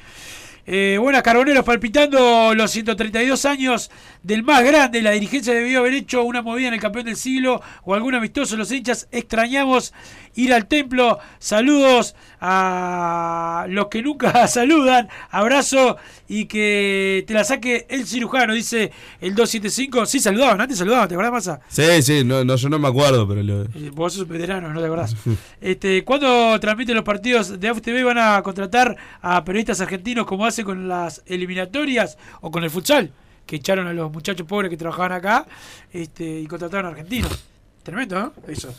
[0.66, 5.02] Eh, buenas, Carboneros, palpitando los 132 años del más grande.
[5.02, 8.56] La dirigencia debió haber hecho una movida en el campeón del siglo o algún amistoso.
[8.56, 9.94] Los hinchas extrañamos
[10.36, 11.20] ir al templo.
[11.38, 15.08] Saludos a los que nunca saludan.
[15.32, 15.96] Abrazo
[16.28, 20.06] y que te la saque el cirujano, dice el 275.
[20.06, 21.62] Sí, saludaban, antes saludaban, ¿te acordás, Massa?
[21.70, 23.62] Sí, sí, no, no, yo no me acuerdo, pero lo...
[23.64, 25.16] Eh, Vos sos veterano, no te acordás.
[25.62, 28.04] Este, ¿Cuándo transmiten los partidos de AFTV?
[28.04, 33.12] ¿Van a contratar a periodistas argentinos como hace con las eliminatorias o con el futsal?
[33.46, 35.46] Que echaron a los muchachos pobres que trabajaban acá
[35.94, 37.46] este, y contrataron a argentinos.
[37.84, 38.34] Tremendo, ¿no?
[38.52, 38.74] Eso.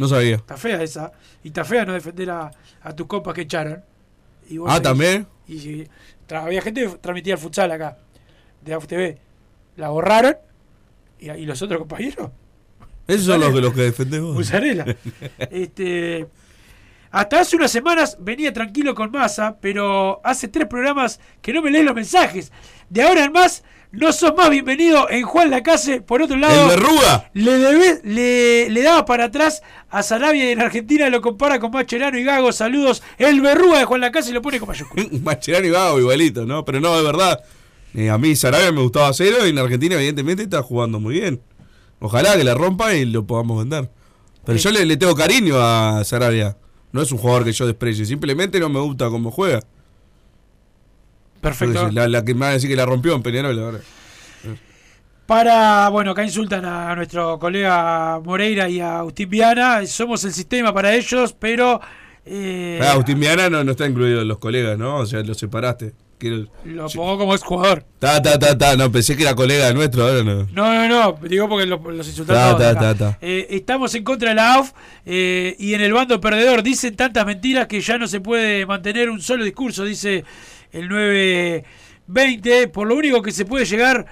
[0.00, 0.36] No sabía.
[0.36, 1.12] Está fea esa.
[1.44, 2.50] Y está fea no defender a,
[2.82, 3.82] a tus compas que echaron.
[4.48, 4.80] Y vos Ah.
[4.82, 5.26] ¿también?
[5.46, 5.84] Y
[6.28, 7.98] tra- había gente que transmitía el futsal acá,
[8.64, 9.16] de AFTV.
[9.76, 10.36] La borraron.
[11.18, 12.30] ¿Y, y los otros compañeros?
[13.06, 14.34] Esos son los, que- los que defendés vos.
[14.34, 14.96] Musarela.
[15.38, 16.26] este,
[17.10, 21.70] hasta hace unas semanas venía tranquilo con masa, pero hace tres programas que no me
[21.70, 22.52] leen los mensajes.
[22.88, 26.00] De ahora en más, no sos más bienvenido en Juan Lacase.
[26.00, 30.60] Por otro lado, ¿El le, debe- le, le daba para atrás a Sarabia y en
[30.60, 32.52] Argentina lo compara con Macherano y Gago.
[32.52, 33.02] Saludos.
[33.18, 35.04] El verruga de Juan Lacase y lo pone con mayúscula.
[35.22, 36.64] Mascherano y Gago igualito, ¿no?
[36.64, 37.40] Pero no, es verdad.
[37.94, 41.40] Eh, a mí Sarabia me gustaba cero y en Argentina evidentemente está jugando muy bien.
[41.98, 43.90] Ojalá que la rompa y lo podamos vender.
[44.44, 46.56] Pero yo le, le tengo cariño a Sarabia.
[46.92, 49.60] No es un jugador que yo desprecie, simplemente no me gusta cómo juega.
[51.40, 51.90] Perfecto.
[51.90, 53.78] La, la que me va a decir que la rompió en Peñarol ahora.
[55.26, 59.86] Para, bueno, acá insultan a nuestro colega Moreira y a Agustín Viana.
[59.86, 61.80] Somos el sistema para ellos, pero.
[62.26, 64.96] eh, Ah, Agustín Viana no, no está incluido en los colegas, ¿no?
[64.96, 65.92] O sea, lo separaste.
[66.18, 67.84] Quiero- Lo pongo como ex jugador.
[68.00, 68.76] Ta, ta, ta, ta.
[68.76, 70.46] No, pensé que era colega nuestro, ahora no.
[70.52, 73.18] No, no, no, digo porque los, los insultan Ta, ta, ta.
[73.22, 74.72] Eh, estamos en contra de la AUF
[75.06, 79.08] eh, y en el bando perdedor dicen tantas mentiras que ya no se puede mantener
[79.08, 80.24] un solo discurso, dice
[80.72, 82.68] el 920.
[82.68, 84.06] Por lo único que se puede llegar,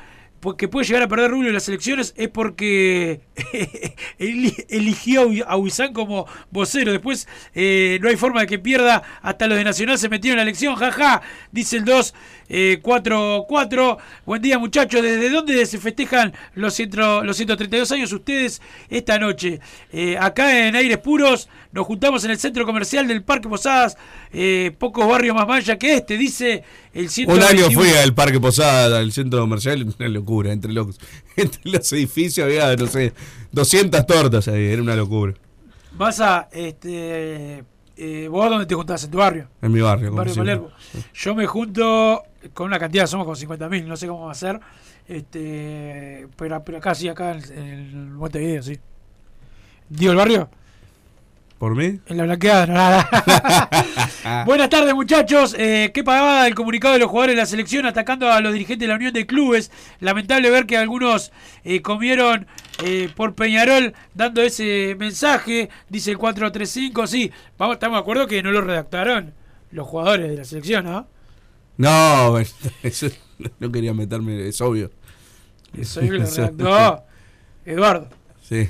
[0.56, 3.20] que puede llegar a perder Rubio en las elecciones es porque
[4.18, 6.92] eli- eligió a Huizán como vocero.
[6.92, 9.02] Después eh, no hay forma de que pierda.
[9.22, 10.74] Hasta los de Nacional se metieron en la elección.
[10.76, 12.14] Jaja, dice el 2.
[12.48, 13.98] Eh, 4-4.
[14.24, 15.02] Buen día, muchachos.
[15.02, 19.60] ¿Desde dónde se festejan los, ciento- los 132 años ustedes esta noche?
[19.92, 23.96] Eh, acá en Aires Puros nos juntamos en el centro comercial del Parque Posadas.
[24.32, 26.62] eh, pocos barrios más maya que este, dice
[26.94, 27.46] el Un 121.
[27.66, 30.52] año fui al Parque Posada, al centro comercial, una locura.
[30.52, 30.98] Entre los,
[31.36, 33.12] entre los edificios había, no sé,
[33.52, 35.34] 200 tortas ahí, era una locura.
[35.98, 37.64] Massa, este,
[38.00, 39.02] Eh, ¿Vos dónde te juntás?
[39.04, 39.48] ¿En tu barrio?
[39.60, 40.34] En mi barrio, En barrio.
[40.36, 40.70] Palermo.
[41.14, 42.22] Yo me junto
[42.54, 44.60] con una cantidad, somos como 50.000, no sé cómo va a ser.
[45.06, 48.78] Este, pero, pero acá sí, acá en, en Montevideo, sí.
[49.88, 50.50] ¿Digo el barrio?
[51.58, 51.98] ¿Por mí?
[52.06, 54.44] En la blanqueada, no, nada.
[54.46, 55.56] Buenas tardes, muchachos.
[55.58, 58.86] Eh, qué pagada el comunicado de los jugadores de la selección atacando a los dirigentes
[58.86, 59.72] de la Unión de Clubes.
[59.98, 61.32] Lamentable ver que algunos
[61.64, 62.46] eh, comieron
[62.84, 65.68] eh, por Peñarol dando ese mensaje.
[65.88, 67.08] Dice el 435.
[67.08, 69.34] Sí, vamos, estamos de acuerdo que no lo redactaron
[69.72, 71.08] los jugadores de la selección, ¿no?
[71.78, 72.38] No,
[72.82, 73.06] eso,
[73.58, 74.90] no quería meterme, es obvio.
[77.64, 78.08] Eduardo.
[78.42, 78.68] Sí.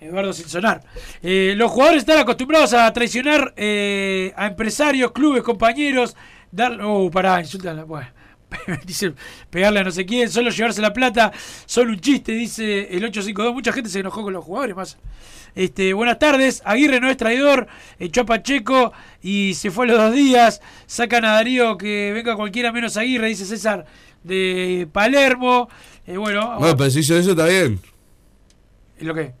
[0.00, 0.82] Eduardo sin sonar.
[1.22, 6.16] Eh, los jugadores están acostumbrados a traicionar eh, a empresarios, clubes, compañeros.
[6.50, 7.86] Dar, oh, pará, insultan.
[7.86, 8.08] Bueno,
[8.86, 9.14] dice
[9.50, 11.32] pegarle a no sé quién, solo llevarse la plata,
[11.66, 13.54] solo un chiste, dice el 852.
[13.54, 14.98] Mucha gente se enojó con los jugadores más.
[15.54, 17.66] Este, buenas tardes, Aguirre no es traidor,
[17.98, 20.60] echó a Pacheco y se fue a los dos días.
[20.86, 23.84] Sacan a Darío que venga cualquiera menos Aguirre, dice César
[24.22, 25.68] de Palermo.
[26.06, 27.80] Eh, bueno, Bueno, pero si hizo eso está bien.
[29.00, 29.32] ¿y lo que?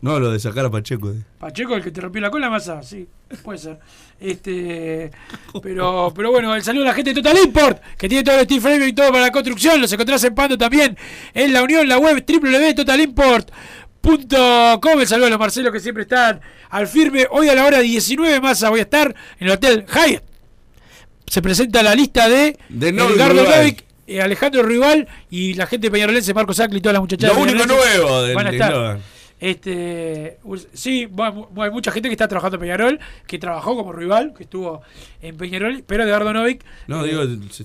[0.00, 1.10] No, lo de sacar a Pacheco.
[1.10, 1.24] eh.
[1.38, 3.08] Pacheco, el que te rompió la cola, masa, sí,
[3.42, 3.78] puede ser.
[4.20, 5.10] Este,
[5.62, 8.44] pero, pero bueno, el saludo a la gente de Total Import, que tiene todo el
[8.44, 9.80] steel frame y todo para la construcción.
[9.80, 10.96] Los encontrás en Pando también
[11.34, 15.00] en la unión, la web www.totalimport.com.
[15.00, 17.26] El saludo a los Marcelos que siempre están al firme.
[17.30, 20.22] Hoy a la hora 19 masa voy a estar en el Hotel Hyatt.
[21.26, 23.44] Se presenta la lista de, De Edgardo
[24.06, 27.34] eh, Alejandro Rival y la gente de Peñarolense, Marcos Sacli y todas las muchachas.
[27.34, 28.98] Lo único nuevo del van a estar.
[29.40, 33.92] Este, us- sí, bueno, hay mucha gente que está trabajando en Peñarol, que trabajó como
[33.92, 34.82] rival, que estuvo
[35.22, 37.22] en Peñarol, pero Eduardo Novik, No, eh, digo,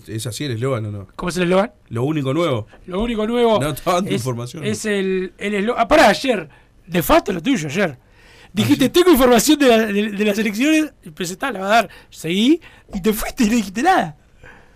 [0.08, 1.08] es- así el eslogan o no.
[1.16, 1.72] ¿cómo es el eslogan?
[1.90, 2.68] Lo único nuevo.
[2.86, 4.64] Lo único nuevo No, tanta es, información.
[4.64, 5.82] es el el eslogan.
[5.84, 6.48] Ah, pará, ayer,
[6.88, 7.98] nefasto lo tuyo ayer.
[8.54, 11.90] Dijiste, tengo información de, la- de- de las elecciones, y presentá, la va a dar,
[12.12, 12.62] seguí,
[12.94, 14.16] y te fuiste y no dijiste nada.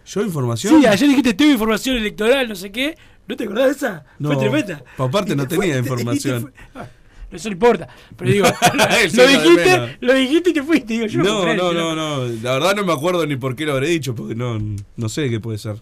[0.03, 0.79] ¿Yo información?
[0.81, 2.97] Sí, ayer dijiste, tengo información electoral, no sé qué.
[3.27, 4.05] ¿No te acordás de esa?
[4.19, 4.83] No, Fue tremenda.
[4.97, 6.41] aparte Y no te tenía información.
[6.41, 6.87] fue- Ah,
[7.31, 7.87] Eso no importa.
[8.15, 8.45] Pero digo,
[9.13, 10.93] lo, dijiste, lo dijiste y te fuiste.
[10.93, 12.25] Digo, yo No, no, no, no.
[12.41, 14.57] La verdad no me acuerdo ni por qué lo habré dicho, porque no,
[14.95, 15.81] no sé qué puede ser.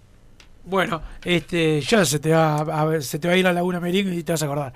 [0.63, 3.55] Bueno, este, ya se te va a, ver- se te va a ir a la
[3.59, 4.73] Laguna Merengue y te vas a acordar.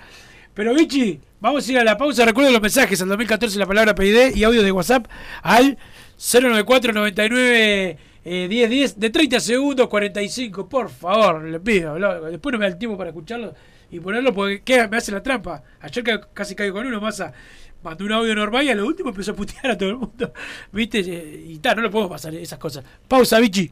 [0.54, 2.26] Pero Vichy, vamos a ir a la pausa.
[2.26, 5.08] Recuerden los mensajes al 2014 la palabra PID y audio de WhatsApp
[5.42, 5.78] al
[6.18, 7.98] 094 99
[8.30, 10.68] eh, 10 10 de 30 segundos 45.
[10.70, 11.98] Por favor, le pido.
[11.98, 13.54] lo- Después no me da el tiempo para escucharlo
[13.92, 14.88] y ponerlo porque ¿qué?
[14.88, 15.64] me hace la trampa.
[15.82, 17.34] Ayer ca- casi caigo con uno, masa.
[17.82, 20.34] Mandó un audio normal y a lo último empezó a putear a todo el mundo.
[20.72, 21.00] ¿Viste?
[21.00, 22.84] Eh, Y tal, no lo podemos pasar esas cosas.
[23.08, 23.72] Pausa, Vichy.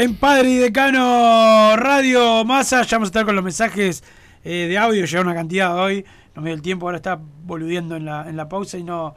[0.00, 2.84] En Padre y Decano Radio Massa.
[2.84, 4.02] Ya vamos a estar con los mensajes
[4.42, 5.04] eh, de audio.
[5.04, 6.06] Llega una cantidad hoy.
[6.34, 6.86] No me dio el tiempo.
[6.86, 9.14] Ahora está boludeando en la, en la pausa y no,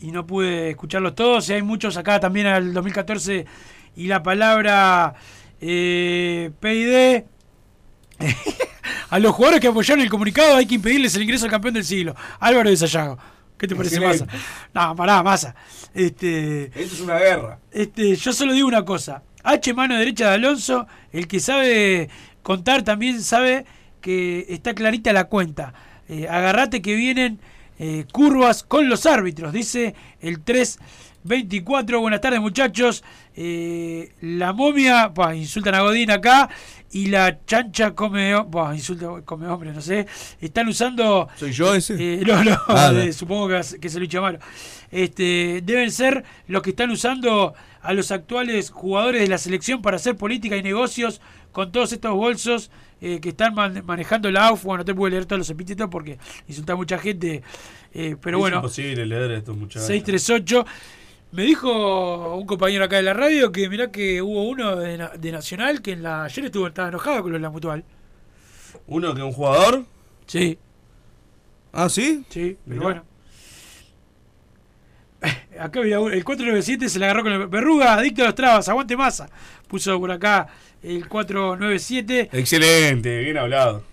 [0.00, 1.46] y no pude escucharlos todos.
[1.50, 3.44] Y hay muchos acá también al 2014
[3.94, 5.14] y la palabra
[5.60, 7.24] eh, PID.
[9.10, 11.84] a los jugadores que apoyaron el comunicado hay que impedirles el ingreso al campeón del
[11.84, 12.16] siglo.
[12.40, 13.18] Álvaro de Sayago.
[13.58, 14.26] ¿Qué te parece, Massa?
[14.72, 15.54] No, pará, Massa.
[15.92, 17.58] Este, Esto es una guerra.
[17.70, 19.22] este, yo solo digo una cosa.
[19.42, 22.08] H mano derecha de Alonso, el que sabe
[22.42, 23.64] contar también sabe
[24.00, 25.74] que está clarita la cuenta.
[26.08, 27.38] Eh, agarrate que vienen
[27.78, 32.00] eh, curvas con los árbitros, dice el 324.
[32.00, 33.02] Buenas tardes muchachos.
[33.34, 36.50] Eh, la momia, bah, insultan a Godín acá.
[36.92, 40.06] Y la chancha come, bah, insulta, come hombre, no sé.
[40.40, 41.28] Están usando...
[41.36, 41.94] ¿Soy yo ese?
[41.98, 43.00] Eh, no, no, Ah, no.
[43.00, 44.38] eh, supongo que, que se lo malo.
[44.90, 49.96] Este, deben ser los que están usando a los actuales jugadores de la selección para
[49.96, 54.64] hacer política y negocios con todos estos bolsos eh, que están man- manejando la AUF.
[54.64, 57.42] Bueno, no te puedo leer todos los epítetos porque insulta a mucha gente.
[57.94, 59.86] eh, pero es bueno, imposible leer esto, muchachos.
[59.86, 60.66] 638.
[61.32, 65.12] Me dijo un compañero acá de la radio que mirá que hubo uno de, Na-
[65.18, 67.84] de Nacional que en la ayer estuvo estaba enojado con lo de la mutual.
[68.86, 69.84] ¿Uno que un jugador?
[70.26, 70.58] Sí.
[71.72, 72.24] ¿Ah, sí?
[72.28, 73.04] Sí, pero bueno.
[75.58, 78.96] Acá mira, el 497 se le agarró con el Berruga, adicto a los trabas, aguante
[78.96, 79.30] masa.
[79.68, 80.48] Puso por acá
[80.82, 82.28] el 497.
[82.32, 83.84] Excelente, bien hablado.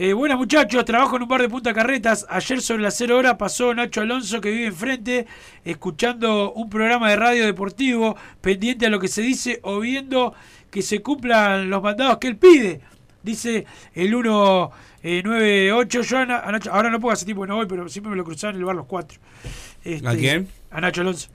[0.00, 2.24] Eh, buenas muchachos, trabajo en un bar de Punta Carretas.
[2.28, 5.26] Ayer sobre las 0 horas pasó Nacho Alonso que vive enfrente,
[5.64, 10.34] escuchando un programa de radio deportivo, pendiente a lo que se dice o viendo
[10.70, 12.80] que se cumplan los mandados que él pide.
[13.24, 16.02] Dice el 198.
[16.02, 18.10] Yo a Na- a Nacho- ahora no puedo hacer tiempo que no voy, pero siempre
[18.10, 19.18] me lo cruzaban en el bar los cuatro.
[19.82, 20.46] Este, ¿A quién?
[20.70, 21.28] A Nacho Alonso.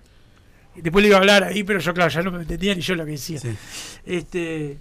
[0.75, 2.95] Después le iba a hablar ahí, pero yo, claro, ya no me entendía ni yo
[2.95, 3.39] lo que decía.
[4.05, 4.77] Este.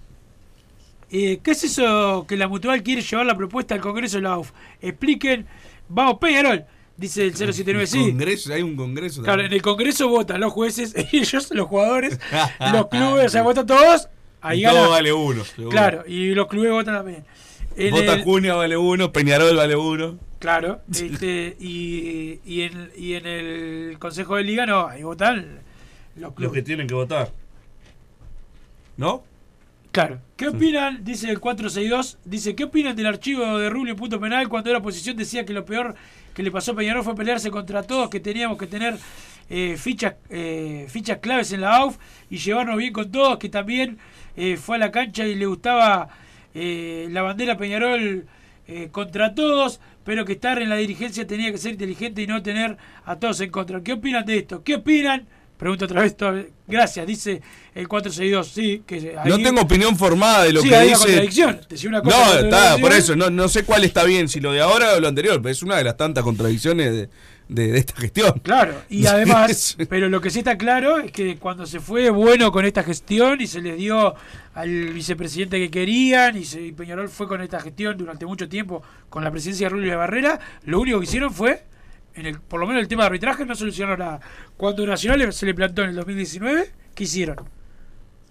[1.15, 4.31] Eh, ¿Qué es eso que la Mutual quiere llevar la propuesta al Congreso de la
[4.33, 4.51] AUF?
[4.81, 5.45] Expliquen.
[5.87, 6.65] Vamos, Peñarol.
[6.97, 7.99] Dice el 079, sí.
[7.99, 9.21] Congreso, hay un congreso.
[9.23, 12.19] Claro, en el Congreso votan los jueces, ellos, los jugadores,
[12.73, 14.07] los clubes, o sea, votan todos.
[14.41, 15.43] Ahí Y todo vale uno.
[15.43, 15.69] seguro.
[15.69, 17.25] Claro, y los clubes votan también.
[17.77, 20.17] En Vota el- Cunha vale uno, Peñarol vale uno.
[20.39, 25.61] Claro, este, y, y, en, y en el Consejo de Liga no, ahí votan
[26.15, 26.53] los Los clubes.
[26.53, 27.31] que tienen que votar.
[28.97, 29.23] ¿No?
[29.93, 30.19] Claro.
[30.37, 31.03] ¿Qué opinan?
[31.03, 32.17] Dice el 462.
[32.25, 35.53] Dice, ¿qué opinan del archivo de Rubio en punto penal cuando la oposición decía que
[35.53, 35.93] lo peor
[36.33, 38.97] que le pasó a Peñarol fue pelearse contra todos, que teníamos que tener
[39.51, 41.97] eh, fichas, eh, fichas claves en la AUF
[42.31, 43.99] y llevarnos bien con todos, que también
[44.35, 46.09] eh, fue a la cancha y le gustaba
[46.55, 48.25] eh, la bandera Peñarol
[48.67, 52.41] eh, contra todos, pero que estar en la dirigencia tenía que ser inteligente y no
[52.41, 53.83] tener a todos en contra.
[53.83, 54.63] ¿Qué opinan de esto?
[54.63, 55.27] ¿Qué opinan?
[55.63, 56.13] Pregunto otra vez.
[56.67, 57.41] Gracias, dice
[57.73, 58.47] el 462.
[58.49, 61.05] Sí, que ahí- No tengo opinión formada de lo Sí, que hay una dice.
[61.07, 61.61] contradicción.
[61.69, 64.51] Decía una cosa no, está, por eso, no, no sé cuál está bien, si lo
[64.51, 67.09] de ahora o lo anterior, pero es una de las tantas contradicciones de,
[67.47, 68.39] de- de esta gestión.
[68.43, 72.51] Claro, y además, pero lo que sí está claro es que cuando se fue bueno
[72.51, 74.15] con esta gestión y se les dio
[74.55, 78.83] al vicepresidente que querían y, se, y Peñarol fue con esta gestión durante mucho tiempo
[79.09, 81.63] con la presidencia de Rubio de Barrera, lo único que hicieron fue,
[82.15, 84.19] en el, por lo menos el tema de arbitraje, no solucionaron nada.
[84.57, 87.37] Cuando Nacional se le plantó en el 2019, ¿qué hicieron?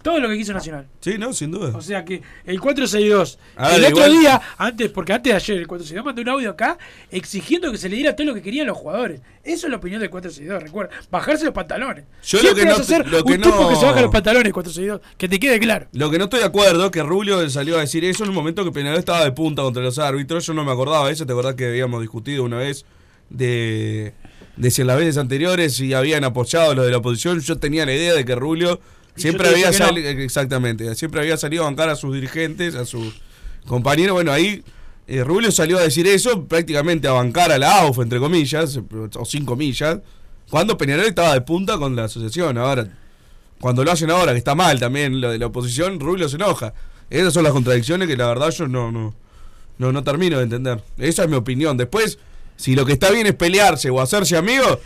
[0.01, 0.85] Todo lo que quiso Nacional.
[0.99, 1.71] Sí, no, sin duda.
[1.77, 3.39] O sea que el 462.
[3.55, 6.27] A ver, el otro igual- día, antes, porque antes de ayer, el 462 mandó un
[6.27, 6.77] audio acá
[7.09, 9.21] exigiendo que se le diera todo lo que querían los jugadores.
[9.45, 10.91] Eso es la opinión del 462, recuerda.
[11.09, 12.03] Bajarse los pantalones.
[12.21, 14.01] Yo lo que vas no- a ser lo que un tipo no- que se baja
[14.01, 14.99] los pantalones, 462.
[15.17, 15.87] Que te quede claro.
[15.93, 18.35] Lo que no estoy de acuerdo es que Rubio salió a decir eso en un
[18.35, 20.45] momento que Peñarol estaba de punta contra los árbitros.
[20.45, 22.85] Yo no me acordaba de eso, te acordás que habíamos discutido una vez
[23.33, 24.13] de,
[24.55, 27.41] de si en las veces anteriores si habían apoyado los de la oposición.
[27.41, 28.79] Yo tenía la idea de que Rubio
[29.15, 29.77] siempre había no.
[29.77, 33.21] salido, exactamente, siempre había salido a bancar a sus dirigentes, a sus
[33.65, 34.13] compañeros.
[34.13, 34.63] Bueno, ahí
[35.07, 38.79] eh, Rubio salió a decir eso, prácticamente a bancar a la AUF, entre comillas,
[39.15, 39.99] o sin comillas,
[40.49, 42.57] cuando Peñarol estaba de punta con la asociación.
[42.57, 42.87] Ahora,
[43.59, 46.73] cuando lo hacen ahora, que está mal también lo de la oposición, Rubio se enoja.
[47.09, 49.13] Esas son las contradicciones que la verdad yo no, no,
[49.77, 50.83] no, no termino de entender.
[50.97, 51.77] Esa es mi opinión.
[51.77, 52.17] Después,
[52.55, 54.79] si lo que está bien es pelearse o hacerse amigo,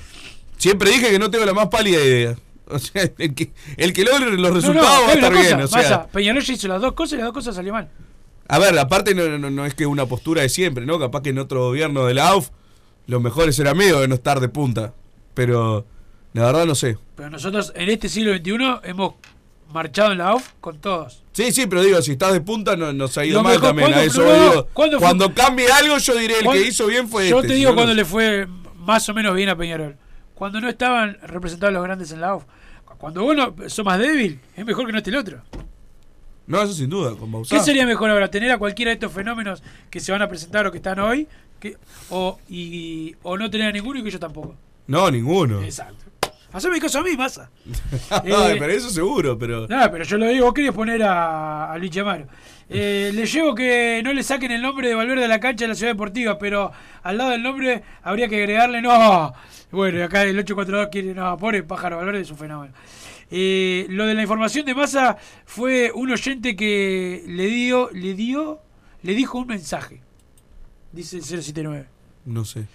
[0.57, 2.35] siempre dije que no tengo la más pálida idea.
[2.69, 5.41] O sea, el que, el que logre los No, no, resultados va a estar cosa,
[5.41, 5.61] bien.
[5.61, 7.87] O sea, ya hizo las dos cosas y las dos cosas salió mal.
[8.49, 10.99] a ver, aparte no, no, no es que una postura de siempre, ¿no?
[10.99, 12.49] Capaz que en otro gobierno de la AUF
[13.05, 14.93] lo mejor es ser amigo de no estar de punta.
[15.33, 15.85] Pero
[16.33, 16.97] la verdad no sé.
[17.15, 19.13] Pero nosotros en este siglo XXI hemos
[19.71, 21.23] marchado en la AUF con todos.
[21.33, 23.89] Sí, sí, pero digo, si estás de punta no, nos ha ido mal también.
[23.89, 24.67] A ¿cuándo- eso digo.
[24.73, 27.49] ¿cuándo fue- Cuando cambie algo, yo diré el ¿Cuándo- que hizo bien fue Yo este.
[27.49, 29.97] te si digo no, cuando le fue más o menos bien a Peñarol.
[30.33, 32.43] Cuando no estaban representados los grandes en la AUF.
[32.97, 35.41] Cuando uno sos más débil, es mejor que no esté el otro.
[36.47, 37.55] No, eso sin duda, con Bauzá.
[37.55, 38.31] ¿Qué sería mejor ahora?
[38.31, 39.61] ¿Tener a cualquiera de estos fenómenos
[39.91, 41.27] que se van a presentar o que están hoy?
[41.59, 41.75] Que,
[42.09, 44.55] o, y, o no tener a ninguno y que yo tampoco.
[44.87, 45.61] No, ninguno.
[45.61, 46.05] Exacto.
[46.53, 47.49] Haceme caso a mí, masa.
[48.23, 49.67] Eh, pero eso seguro, pero.
[49.67, 52.27] No, pero yo lo digo, vos querías poner a, a Luis Chamaro.
[52.69, 55.69] Eh, le llevo que no le saquen el nombre de Valverde a la cancha de
[55.69, 56.71] la ciudad deportiva, pero
[57.03, 59.33] al lado del nombre habría que agregarle, no.
[59.71, 62.73] Bueno, acá el 842 quiere, no, pobre pájaro Valverde es un fenómeno.
[63.29, 68.61] Eh, lo de la información de masa fue un oyente que le dio, le dio,
[69.03, 70.01] le dijo un mensaje.
[70.93, 71.87] Dice el 079.
[72.25, 72.67] No sé.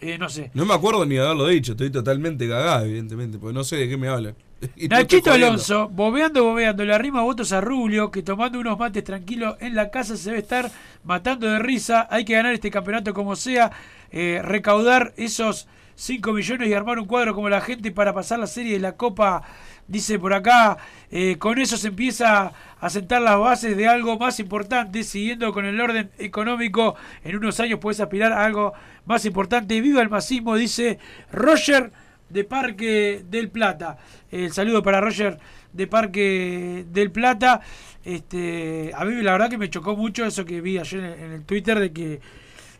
[0.00, 0.50] Eh, no sé.
[0.54, 3.88] No me acuerdo ni de haberlo dicho, estoy totalmente cagado, evidentemente, porque no sé de
[3.88, 4.34] qué me hablan.
[4.76, 5.32] Y Nachito.
[5.32, 9.90] Alonso, bobeando, bobeando, le arrima votos a Rubio, que tomando unos mates tranquilos en la
[9.90, 10.70] casa se debe estar
[11.04, 12.06] matando de risa.
[12.10, 13.70] Hay que ganar este campeonato como sea,
[14.10, 18.46] eh, recaudar esos 5 millones y armar un cuadro como la gente para pasar la
[18.46, 19.42] serie de la Copa.
[19.88, 20.76] Dice por acá,
[21.12, 25.64] eh, con eso se empieza a sentar las bases de algo más importante, siguiendo con
[25.64, 26.96] el orden económico.
[27.22, 28.72] En unos años puedes aspirar a algo
[29.04, 29.80] más importante.
[29.80, 30.98] Viva el masismo, dice
[31.30, 31.92] Roger
[32.28, 33.98] de Parque del Plata.
[34.32, 35.38] El saludo para Roger
[35.72, 37.60] de Parque del Plata.
[38.04, 41.44] Este, a mí la verdad que me chocó mucho eso que vi ayer en, el
[41.44, 42.20] Twitter de que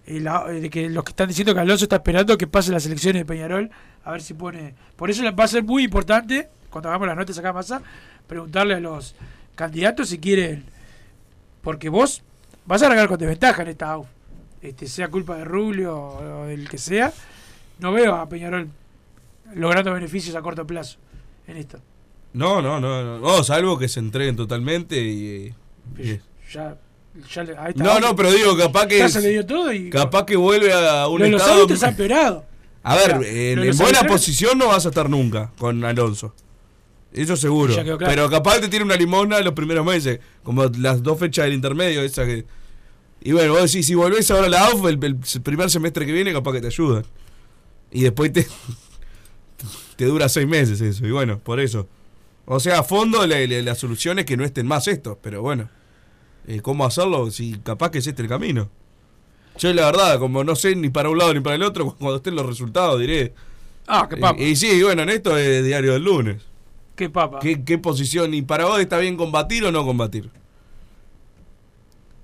[0.06, 2.86] eh, la- de que los que están diciendo que Alonso está esperando que pase las
[2.86, 3.70] elecciones de Peñarol,
[4.04, 4.74] a ver si pone.
[4.96, 7.82] Por eso va a ser muy importante, cuando hagamos las notas acá en masa,
[8.26, 9.14] preguntarle a los
[9.54, 10.64] candidatos si quieren.
[11.62, 12.22] Porque vos
[12.64, 14.06] vas a largar con desventaja en esta AUF.
[14.62, 17.12] Este, sea culpa de Rubio o del que sea.
[17.78, 18.68] No veo a Peñarol
[19.54, 20.96] logrando beneficios a corto plazo
[21.46, 21.78] en esto.
[22.32, 25.54] No, no, no, no, no, salvo que se entreguen totalmente y.
[25.98, 26.20] y-
[26.52, 26.76] Ya,
[27.32, 28.98] ya le- a esta No, AUF no, pero digo, capaz que.
[28.98, 31.58] ya se le dio todo y Capaz que vuelve a un los estado.
[31.62, 32.44] árbitros empeorado.
[32.82, 36.34] A ver, en, los buena posición no vas a estar nunca con Alonso.
[37.16, 37.74] Eso seguro.
[37.98, 37.98] Claro.
[37.98, 42.02] Pero capaz te tiene una limosna los primeros meses, como las dos fechas del intermedio,
[42.02, 42.44] esa que.
[43.22, 46.12] Y bueno, vos decís, si volvés ahora a la AUF, el, el primer semestre que
[46.12, 47.04] viene, capaz que te ayudan.
[47.90, 48.46] Y después te,
[49.96, 51.06] te dura seis meses eso.
[51.06, 51.88] Y bueno, por eso.
[52.44, 55.42] O sea, a fondo la, la- la solución es que no estén más estos, pero
[55.42, 55.68] bueno.
[56.46, 57.30] eh, ¿Cómo hacerlo?
[57.30, 58.70] Si capaz que es este el camino.
[59.58, 62.16] Yo la verdad, como no sé ni para un lado ni para el otro, cuando
[62.16, 63.32] estén los resultados diré.
[63.88, 64.40] Ah, qué papa.
[64.40, 66.42] Y, y sí, bueno, en esto es diario del lunes.
[66.96, 67.38] Qué papa.
[67.40, 68.34] ¿Qué, qué posición?
[68.34, 70.30] ¿Y para vos está bien combatir o no combatir?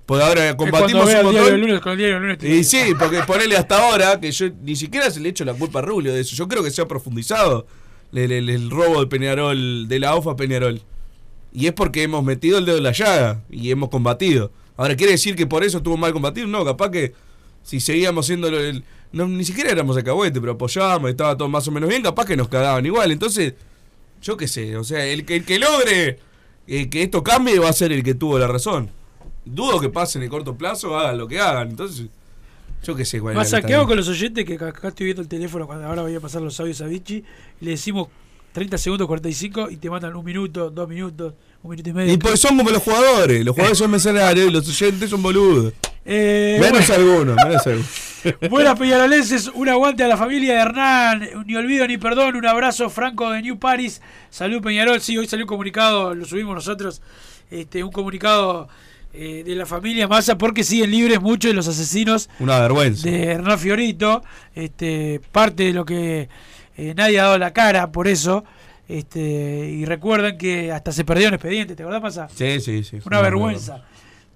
[0.05, 1.61] Pues ahora combatimos un montón.
[1.61, 2.43] lunes, con el diario lunes.
[2.43, 5.79] Y sí, porque ponele hasta ahora, que yo ni siquiera se le echo la culpa
[5.79, 6.35] a Rubio de eso.
[6.35, 7.65] Yo creo que se ha profundizado
[8.11, 10.81] el, el- el robo de Peñarol, de la OFA a Peñarol.
[11.53, 14.51] Y es porque hemos metido el dedo en la llaga y hemos combatido.
[14.75, 16.47] Ahora, ¿quiere decir que por eso estuvo mal combatido?
[16.47, 17.13] No, capaz que
[17.61, 18.83] si seguíamos siendo el.
[19.13, 22.35] No, ni siquiera éramos alcahuete, pero apoyábamos, estaba todo más o menos bien, capaz que
[22.35, 23.11] nos cagaban igual.
[23.11, 23.53] Entonces,
[24.23, 26.17] yo qué sé, o sea, el que, el que logre
[26.65, 28.89] eh, que esto cambie va a ser el que tuvo la razón.
[29.45, 31.69] Dudo que pase en el corto plazo, hagan lo que hagan.
[31.69, 32.07] Entonces,
[32.83, 35.67] yo qué sé cuál Más saqueado con los oyentes que acá estoy viendo el teléfono
[35.67, 37.23] cuando ahora voy a pasar los audios a Vichy
[37.59, 38.07] y le decimos
[38.53, 42.13] 30 segundos 45 y te mandan un minuto, dos minutos, un minuto y medio.
[42.13, 43.43] Y pues son como los jugadores.
[43.43, 45.73] Los jugadores son mercenarios y los oyentes son boludos.
[46.05, 47.35] Eh, menos bueno.
[47.35, 47.63] menos.
[48.49, 52.89] Buenas peñarolenses, un aguante a la familia de Hernán, ni olvido ni perdón, un abrazo
[52.89, 57.01] Franco de New Paris, salud Peñarol, sí, hoy salió un comunicado, lo subimos nosotros,
[57.51, 58.69] este, un comunicado
[59.13, 63.09] eh, de la familia Massa porque siguen libres muchos de los asesinos Una vergüenza.
[63.09, 64.23] de Hernán Fiorito,
[64.55, 66.29] este, parte de lo que
[66.77, 68.45] eh, nadie ha dado la cara por eso,
[68.87, 69.19] este,
[69.69, 72.29] y recuerden que hasta se perdió un expediente, ¿te acordás Massa?
[72.33, 72.99] Sí, sí, sí.
[73.05, 73.83] Una vergüenza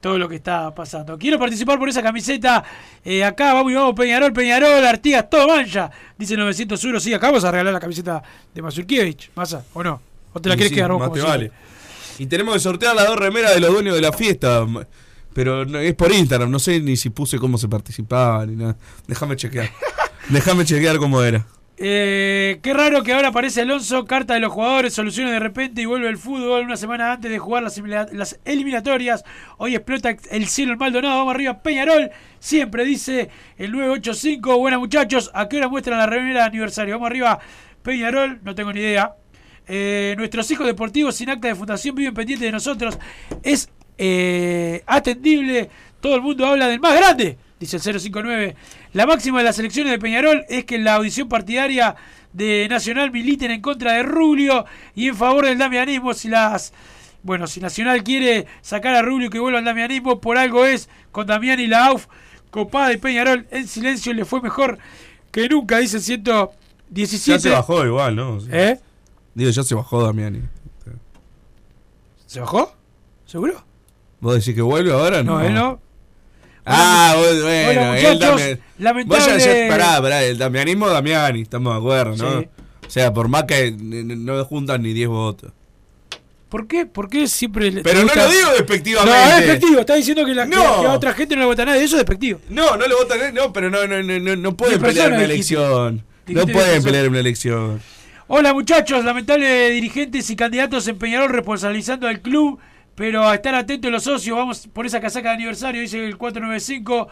[0.07, 1.17] todo lo que está pasando.
[1.17, 2.63] Quiero participar por esa camiseta.
[3.03, 5.91] eh, acá vamos y vamos, Peñarol, Peñarol, Artigas, todo mancha.
[6.17, 7.03] Dice 900 euros.
[7.03, 9.31] Sí, acá vamos a regalar la camiseta de Mazurkiewicz.
[9.35, 10.01] ¿Masa o no?
[10.31, 11.51] ¿O te la querés sí, quedar vos más como te vale.
[12.19, 14.65] Y tenemos que sortear las dos remeras de los dueños de la fiesta.
[15.33, 18.77] Pero es por Instagram, no sé ni si puse cómo se participaba ni nada.
[19.07, 19.69] Déjame chequear.
[20.29, 21.45] Déjame chequear cómo era.
[21.79, 25.85] Eh, qué raro que ahora aparece Alonso, carta de los jugadores, soluciones de repente y
[25.85, 29.23] vuelve el fútbol una semana antes de jugar las, elimina- las eliminatorias.
[29.57, 32.09] Hoy explota el cielo el Maldonado, vamos arriba, Peñarol.
[32.39, 34.57] Siempre dice el 985.
[34.57, 36.95] Buenas muchachos, ¿a qué hora muestran la remera de aniversario?
[36.95, 37.39] Vamos arriba,
[37.83, 39.13] Peñarol, no tengo ni idea.
[39.67, 42.97] Eh, nuestros hijos deportivos sin acta de fundación viven pendientes de nosotros.
[43.43, 43.69] Es
[43.99, 45.69] eh, atendible,
[45.99, 48.55] todo el mundo habla del más grande, dice el 059.
[48.97, 51.95] La máxima de las elecciones de Peñarol es que la audición partidaria
[52.33, 56.15] de Nacional militen en contra de Rubio y en favor del damianismo.
[56.15, 56.73] Si las
[57.21, 61.27] bueno, si Nacional quiere sacar a Rubio que vuelva al damianismo, por algo es con
[61.27, 62.07] Damián y la AUF,
[62.49, 64.79] copada de Peñarol en silencio le fue mejor
[65.29, 67.33] que nunca, dice el 117.
[67.33, 68.39] Ya se bajó igual, ¿no?
[68.49, 68.79] ¿Eh?
[69.35, 70.41] Digo, ya se bajó Damiani.
[72.25, 72.73] ¿Se bajó?
[73.27, 73.63] ¿Seguro?
[74.21, 75.21] ¿Vos decís que vuelve ahora?
[75.21, 75.86] No, No, él no.
[76.69, 81.79] Ah, bueno, bueno, muchachos, Damian- lamentable- Vos ya pará, pará, el damianismo Damiani, estamos de
[81.79, 82.41] acuerdo, ¿no?
[82.41, 82.47] Sí.
[82.85, 85.51] O sea, por más que no juntan ni 10 votos.
[86.49, 86.85] ¿Por qué?
[86.85, 89.17] ¿Por qué siempre Pero no lo digo despectivamente.
[89.19, 89.79] No, es despectivo.
[89.81, 90.81] Está diciendo que, la, que- No.
[90.81, 91.83] que a otra gente no le vota a nadie.
[91.83, 92.39] Eso es despectivo.
[92.49, 96.03] No, no le votan, eh, no, pero no, no, no, no, pueden pelear una elección.
[96.27, 97.81] No pueden pelear una elección.
[98.29, 102.59] Hola muchachos, lamentable dirigentes y candidatos en Peñarol responsabilizando al club,
[102.97, 107.07] pero a estar atentos los socios, vamos por esa casaca de aniversario, dice el 495.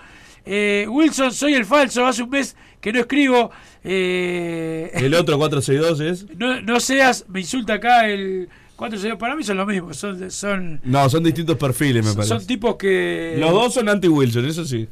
[0.48, 3.52] Eh, Wilson, soy el falso, hace un mes que no escribo.
[3.84, 6.26] eh, El otro 462 es.
[6.38, 10.82] no, no seas, me insulta acá el 462, para mí son lo mismo, son, son,
[10.84, 12.30] No, son distintos perfiles, me parece.
[12.30, 13.36] son tipos que...
[13.38, 14.88] Los dos son anti-Wilson, eso sí.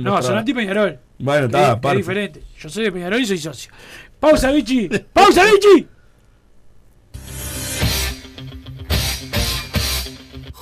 [0.00, 0.98] No, son anti-Peñarol.
[1.18, 2.42] Bueno, Es- está, es, diferente.
[2.58, 3.72] Yo soy de Peñarol y soy socio.
[4.20, 4.88] Pausa, Vichy.
[5.12, 5.86] Pausa, Vichy.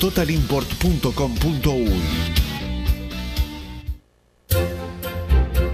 [0.00, 2.51] www.totalimport.com.uy.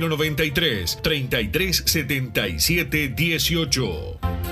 [0.00, 4.51] 093 33 77 18.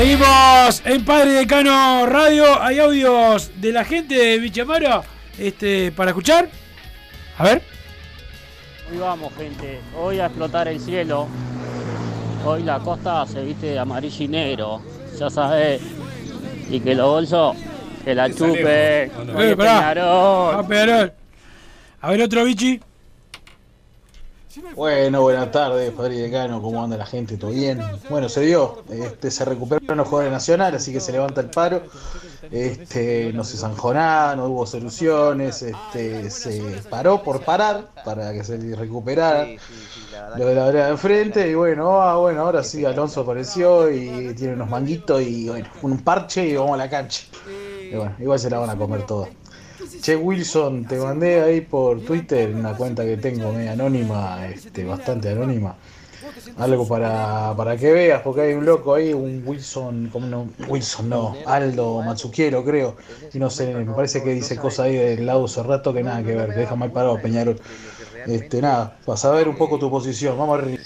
[0.00, 2.58] Seguimos en Padre Decano Radio.
[2.62, 5.02] Hay audios de la gente de Bichamara
[5.38, 6.48] este, para escuchar.
[7.36, 7.62] A ver.
[8.90, 9.78] Hoy vamos, gente.
[9.94, 11.28] Hoy a explotar el cielo.
[12.46, 14.80] Hoy la costa se viste de amarillo y negro.
[15.18, 15.82] Ya sabes.
[16.70, 17.56] Y que los bolsos,
[18.02, 19.02] que la chupe.
[19.02, 19.92] Eh, pará.
[19.98, 21.12] Ah, Peñarol.
[22.00, 22.80] A ver otro bichi.
[24.74, 27.36] Bueno, buenas tardes, Padre Decano, ¿cómo anda la gente?
[27.36, 27.80] ¿Todo bien?
[28.08, 31.82] Bueno, se dio, este, se recuperaron los jugadores nacionales, así que se levanta el paro.
[32.50, 38.42] Este, no se zanjó nada, no hubo soluciones, este, se paró por parar para que
[38.42, 39.46] se recuperara
[40.36, 41.48] lo de la vereda de enfrente.
[41.48, 45.98] Y bueno, ah, bueno, ahora sí, Alonso apareció y tiene unos manguitos y bueno, un
[45.98, 47.22] parche y vamos a la cancha.
[47.88, 49.28] Y bueno, igual se la van a comer todas.
[50.00, 55.28] Che Wilson, te mandé ahí por Twitter una cuenta que tengo media anónima, este, bastante
[55.28, 55.76] anónima.
[56.56, 61.08] Algo para, para que veas, porque hay un loco ahí, un Wilson, como no, Wilson
[61.08, 62.96] no, Aldo Matsukiero creo,
[63.32, 66.34] y no sé, me parece que dice cosas ahí del lado Cerrato que nada que
[66.34, 67.60] ver, te deja mal parado Peñarol.
[68.26, 70.80] Este, nada, para saber un poco tu posición, vamos arriba.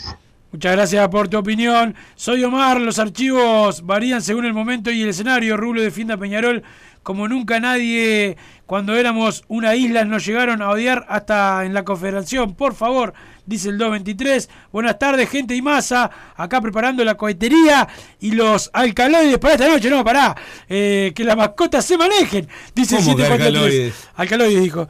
[0.54, 1.96] Muchas gracias por tu opinión.
[2.14, 5.56] Soy Omar, los archivos varían según el momento y el escenario.
[5.56, 6.62] Rulo defiende a Peñarol
[7.05, 8.36] como nunca nadie,
[8.66, 12.55] cuando éramos una isla, nos llegaron a odiar hasta en la confederación.
[12.55, 13.12] Por favor,
[13.46, 14.48] dice el 223.
[14.72, 16.11] Buenas tardes, gente y masa.
[16.34, 17.86] Acá preparando la cohetería
[18.20, 19.90] y los alcaloides para esta noche.
[19.90, 20.34] No, pará.
[20.68, 23.30] Eh, que las mascotas se manejen, dice el ¿Cómo que 743.
[23.30, 24.09] alcaloides?
[24.16, 24.88] Alcaloides, dijo.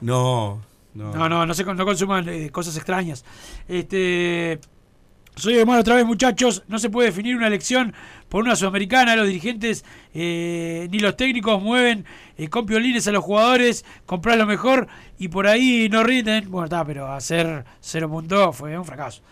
[0.00, 0.62] No,
[0.94, 1.14] no.
[1.14, 3.24] No, no, no, se, no consuman eh, cosas extrañas.
[3.68, 4.58] Este.
[5.36, 6.62] Soy hermano otra vez, muchachos.
[6.68, 7.92] No se puede definir una elección
[8.28, 9.16] por una sudamericana.
[9.16, 12.04] Los dirigentes eh, ni los técnicos mueven
[12.38, 14.86] eh, con piolines a los jugadores, comprar lo mejor
[15.18, 16.48] y por ahí no rinden.
[16.50, 19.22] Bueno, está, pero hacer 0 puntos fue un fracaso.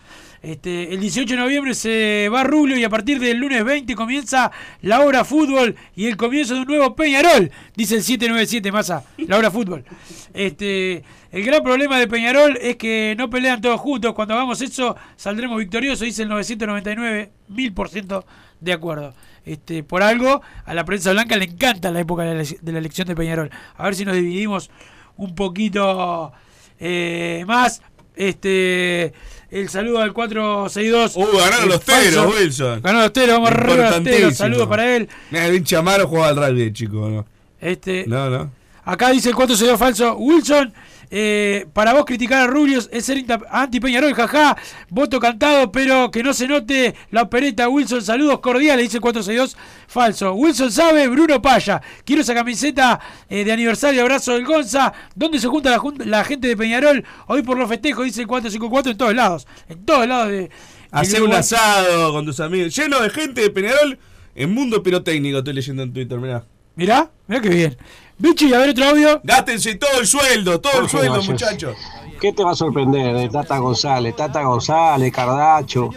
[0.43, 4.51] Este, el 18 de noviembre se va Rubio y a partir del lunes 20 comienza
[4.81, 9.37] la hora fútbol y el comienzo de un nuevo Peñarol, dice el 797 Massa, la
[9.37, 9.85] hora fútbol.
[10.33, 14.13] Este, el gran problema de Peñarol es que no pelean todos juntos.
[14.13, 18.25] Cuando hagamos eso saldremos victoriosos, dice el 999, mil por ciento
[18.59, 19.13] de acuerdo.
[19.45, 23.15] Este, por algo a la prensa blanca le encanta la época de la, elección de
[23.15, 23.49] Peñarol.
[23.77, 24.69] A ver si nos dividimos
[25.15, 26.33] un poquito
[26.81, 27.81] eh, más.
[28.15, 29.13] Este,
[29.53, 31.15] el saludo al 462.
[31.15, 32.35] Uh, ganaron los teros.
[32.35, 32.81] Wilson.
[32.81, 34.35] Ganaron los teros, vamos arriba los teros.
[34.35, 35.07] Saludos para él.
[35.31, 37.25] Mira, el hincha Amaro jugaba al rugby, chico, ¿no?
[37.61, 38.51] Este, No, no.
[38.85, 40.17] Acá dice el 462 falso.
[40.17, 40.73] Wilson,
[41.15, 44.57] eh, para vos criticar a Rubius es ser inta- anti-Peñarol, jaja.
[44.89, 47.69] Voto cantado, pero que no se note la opereta.
[47.69, 49.55] Wilson, saludos cordiales, dice el 462
[49.87, 50.33] falso.
[50.33, 51.79] Wilson sabe, Bruno Paya.
[52.03, 52.99] Quiero esa camiseta
[53.29, 54.91] eh, de aniversario, abrazo del Gonza.
[55.13, 57.05] ¿Dónde se junta la, gente de Peñarol?
[57.27, 59.47] Hoy por los festejos, dice el 454, en todos lados.
[59.69, 60.49] En todos lados de.
[60.89, 62.75] Hacer un asado con tus amigos.
[62.75, 63.99] Lleno de gente de Peñarol
[64.33, 66.43] en mundo pirotécnico, estoy leyendo en Twitter, mirá.
[66.75, 67.77] Mirá, mirá qué bien.
[68.17, 69.21] Bichi, a ver otro audio.
[69.23, 71.75] Gástense todo el sueldo, todo el sueldo, muchachos.
[72.21, 75.89] ¿Qué te va a sorprender de Tata González, Tata González, Cardacho,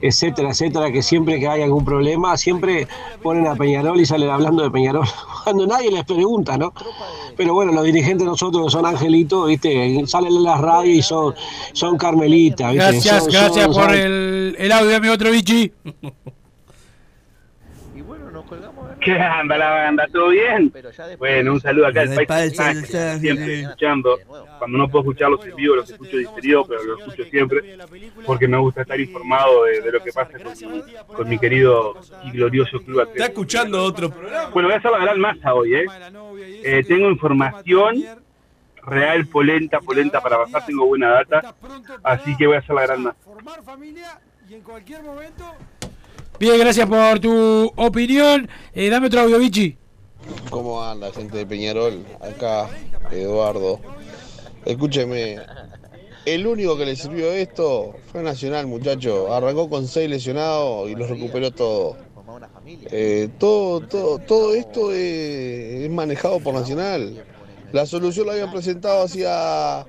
[0.00, 2.88] etcétera, etcétera, que siempre que hay algún problema, siempre
[3.22, 5.06] ponen a Peñarol y salen hablando de Peñarol,
[5.44, 6.72] cuando nadie les pregunta, ¿no?
[7.36, 10.06] Pero bueno, los dirigentes de nosotros que son angelitos, ¿viste?
[10.06, 11.34] Salen en las radios y son,
[11.74, 12.90] son carmelitas, ¿viste?
[12.92, 15.70] Gracias, Son- gracias son- por son- el, el audio, amigo otro Bichi.
[19.00, 20.06] ¿Qué anda la banda?
[20.12, 20.72] ¿Todo bien?
[21.18, 22.58] Bueno, un saludo acá al país.
[22.58, 24.18] Que siempre escuchando.
[24.58, 27.78] Cuando no puedo escucharlos en vivo, los escucho diferido, pero los escucho siempre.
[28.26, 32.30] Porque me gusta estar informado de, de lo que pasa con, con mi querido y
[32.32, 34.50] glorioso club Está escuchando otro programa.
[34.50, 35.86] Bueno, voy a hacer la gran masa hoy, ¿eh?
[36.62, 38.04] Eh, Tengo información
[38.86, 40.66] real, polenta, polenta para pasar.
[40.66, 41.54] Tengo buena data.
[42.02, 43.18] Así que voy a hacer la gran masa.
[46.38, 48.48] Bien, gracias por tu opinión.
[48.72, 49.76] Eh, dame otro audio, Bichi.
[50.50, 52.04] ¿Cómo anda, gente de Peñarol?
[52.20, 52.68] Acá,
[53.12, 53.78] Eduardo.
[54.64, 55.36] Escúcheme,
[56.26, 59.32] el único que le sirvió esto fue Nacional, muchacho.
[59.32, 61.96] Arrancó con seis lesionados y los recuperó todo.
[62.90, 67.24] Eh, todo, todo, todo esto es, es manejado por Nacional.
[67.72, 69.86] La solución la habían presentado hacía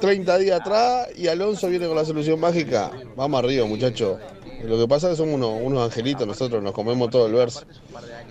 [0.00, 2.90] 30 días atrás y Alonso viene con la solución mágica.
[3.14, 4.18] Vamos arriba, muchacho.
[4.64, 7.64] Lo que pasa es que somos unos, angelitos, nosotros nos comemos todo el verso.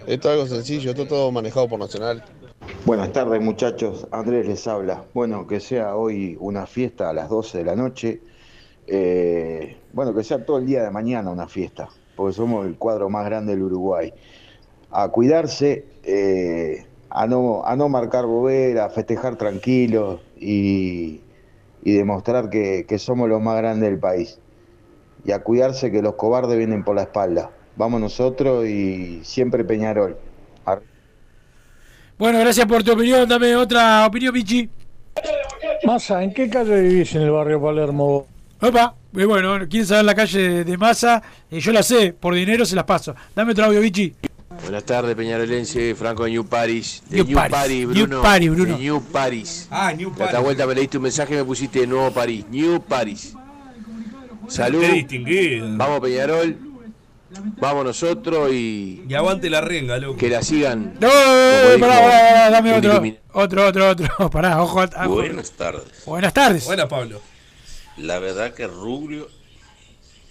[0.07, 2.23] Esto es algo sencillo, esto es todo manejado por Nacional.
[2.85, 5.03] Buenas tardes muchachos, Andrés les habla.
[5.13, 8.21] Bueno, que sea hoy una fiesta a las 12 de la noche.
[8.87, 13.09] Eh, bueno, que sea todo el día de mañana una fiesta, porque somos el cuadro
[13.09, 14.13] más grande del Uruguay.
[14.91, 21.21] A cuidarse, eh, a, no, a no marcar bobera, a festejar tranquilos y,
[21.83, 24.39] y demostrar que, que somos los más grandes del país.
[25.25, 27.49] Y a cuidarse que los cobardes vienen por la espalda.
[27.75, 30.17] Vamos nosotros y siempre Peñarol.
[30.65, 30.81] Ar-
[32.17, 33.27] Bueno, gracias por tu opinión.
[33.27, 34.69] Dame otra opinión, Bichi.
[35.83, 38.27] Massa, ¿en qué calle vivís en el barrio Palermo?
[38.61, 41.21] Opa, eh, bueno, ¿quieren saber la calle de, de Massa?
[41.51, 43.13] Eh, yo la sé, por dinero se las paso.
[43.35, 44.13] Dame otro audio, Bichi.
[44.63, 47.03] Buenas tardes, Peñarolense, Franco de New Paris.
[47.09, 48.21] De New New, Paris, Paris, New Bruno.
[48.21, 48.77] Paris, Bruno.
[48.77, 49.67] De New Paris.
[49.69, 50.39] Ah, New La Paris.
[50.41, 52.45] vuelta me leíste un mensaje y me pusiste Nuevo París.
[52.49, 53.35] New Paris.
[54.47, 54.81] Salud.
[54.81, 55.67] Qué distinguido.
[55.77, 56.57] Vamos, Peñarol.
[57.59, 59.03] Vamos nosotros y.
[59.07, 60.17] Y aguante la renga, loco.
[60.17, 60.95] Que la sigan.
[60.99, 63.03] No, dijo pará, pará, pará, dame otro.
[63.33, 64.29] Otro, otro, otro.
[64.31, 64.85] Pará, ojo.
[65.07, 66.05] Buenas tardes.
[66.05, 66.65] Buenas tardes.
[66.65, 67.21] Buena, Pablo.
[67.97, 69.29] La verdad que Rubio,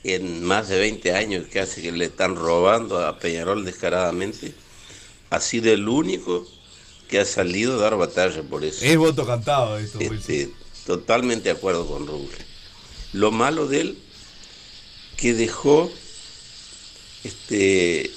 [0.05, 4.55] en más de 20 años que hace que le están robando a Peñarol descaradamente,
[5.31, 6.47] ha sido el único
[7.09, 8.85] que ha salido a dar batalla por eso.
[8.85, 10.03] Es voto cantado Wilson.
[10.03, 10.51] Este,
[10.87, 12.29] totalmente de acuerdo con Rubio.
[13.12, 13.99] Lo malo de él,
[15.17, 15.91] que dejó
[17.25, 18.11] este,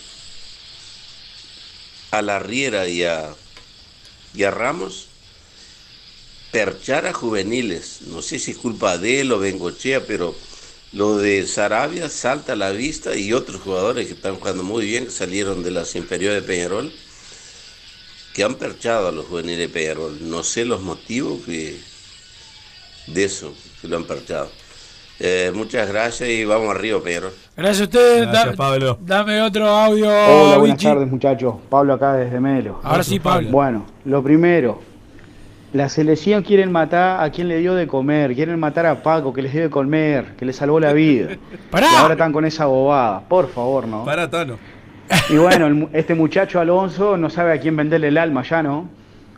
[2.12, 3.36] a la Riera y a,
[4.34, 5.08] y a Ramos
[6.52, 8.02] perchar a juveniles.
[8.08, 10.36] No sé si es culpa de él o Bengochea, pero
[10.94, 15.06] lo de Sarabia salta a la vista y otros jugadores que están jugando muy bien,
[15.06, 16.92] que salieron de las inferiores de Peñarol,
[18.34, 20.30] que han perchado a los juveniles de Peñarol.
[20.30, 21.80] No sé los motivos que,
[23.08, 24.57] de eso, que lo han perchado.
[25.20, 27.32] Eh, muchas gracias y vamos arriba, Peñarol.
[27.56, 28.22] Gracias a usted.
[28.24, 28.98] Gracias, Da- Pablo.
[29.02, 30.06] Dame otro audio.
[30.08, 30.88] Hola, buenas Vichy.
[30.88, 31.56] tardes muchachos.
[31.70, 32.80] Pablo acá desde Melo.
[32.84, 33.50] Ahora sí, Pablo.
[33.50, 34.80] Bueno, lo primero.
[35.74, 39.42] La selección quieren matar a quien le dio de comer, quieren matar a Paco que
[39.42, 41.30] les dio de comer, que les salvó la vida.
[41.72, 41.88] Pará.
[41.92, 44.06] Y ahora están con esa bobada, por favor, ¿no?
[44.06, 44.58] Para, Tano.
[45.30, 48.90] Y bueno, el este muchacho Alonso no sabe a quién venderle el alma ya, ¿no?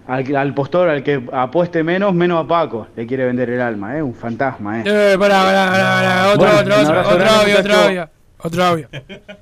[0.09, 3.95] Al, al postor, al que apueste menos, menos a Paco, le quiere vender el alma,
[3.95, 4.01] ¿eh?
[4.01, 4.83] Un fantasma, ¿eh?
[4.85, 6.27] Eh, pará, pará, pará, pará.
[6.33, 8.09] Otro, Bueno, otro, otro, otro audio, otro audio.
[8.41, 8.87] Otro audio.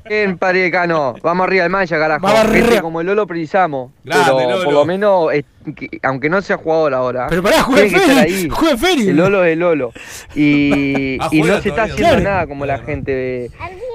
[0.09, 1.13] Bien, padre decano.
[1.21, 2.21] Vamos arriba del mancha, carajo.
[2.25, 2.81] Vamos Gente arriba.
[2.81, 3.91] como el Lolo precisamos.
[4.03, 4.63] Grande, pero Lolo.
[4.65, 5.45] por lo menos, eh,
[5.75, 7.27] que- aunque no sea jugador ahora.
[7.29, 9.07] Pero pará, juega Feri, juega Feri.
[9.09, 9.91] El Lolo es el Lolo.
[10.35, 12.23] Y, Ah, y no se está haciendo Claro.
[12.23, 13.51] nada como la gente de.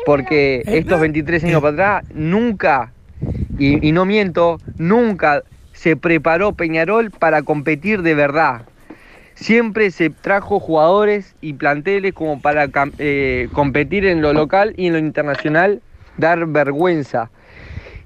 [0.07, 2.93] Porque estos 23 años para atrás, nunca,
[3.59, 5.43] y, y no miento, nunca
[5.83, 8.63] se preparó Peñarol para competir de verdad.
[9.35, 12.69] Siempre se trajo jugadores y planteles como para
[12.99, 15.83] eh, competir en lo local y en lo internacional,
[16.19, 17.33] dar vergüenza.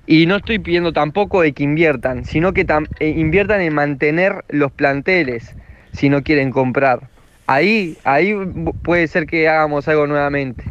[0.06, 2.64] Y no estoy pidiendo tampoco de que inviertan, sino que
[2.98, 5.54] eh, inviertan en mantener los planteles
[5.92, 7.10] si no quieren comprar.
[7.46, 8.34] Ahí, ahí
[8.84, 10.64] puede ser que hagamos algo nuevamente,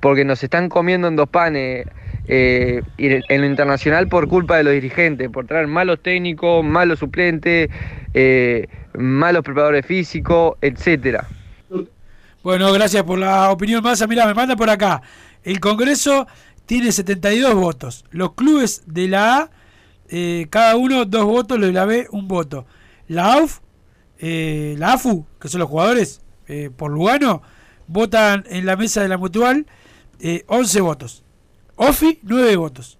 [0.00, 1.86] porque nos están comiendo en dos panes
[2.28, 7.68] eh, en lo internacional por culpa de los dirigentes, por traer malos técnicos, malos suplentes,
[8.14, 8.66] eh,
[8.98, 11.26] malos preparadores físicos, etcétera.
[12.42, 14.06] Bueno, gracias por la opinión masa.
[14.06, 15.02] Mira, me manda por acá.
[15.42, 16.26] El Congreso
[16.64, 18.04] tiene 72 votos.
[18.10, 19.50] Los clubes de la A,
[20.08, 22.66] eh, cada uno dos votos, los de la B, un voto.
[23.08, 23.60] La AUF,
[24.18, 26.20] eh, la AFU, que son los jugadores
[26.76, 27.42] por Lugano,
[27.88, 29.66] votan en la mesa de la mutual
[30.20, 31.24] eh, 11 votos.
[31.76, 32.98] OFI, 9 votos.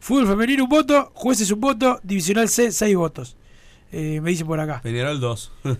[0.00, 1.10] Fútbol femenino, un voto.
[1.14, 2.00] Jueces, un voto.
[2.02, 3.36] Divisional C, 6 votos.
[3.92, 4.80] Eh, me dicen por acá.
[4.82, 5.52] Peñarol 2.
[5.62, 5.78] ¿Qué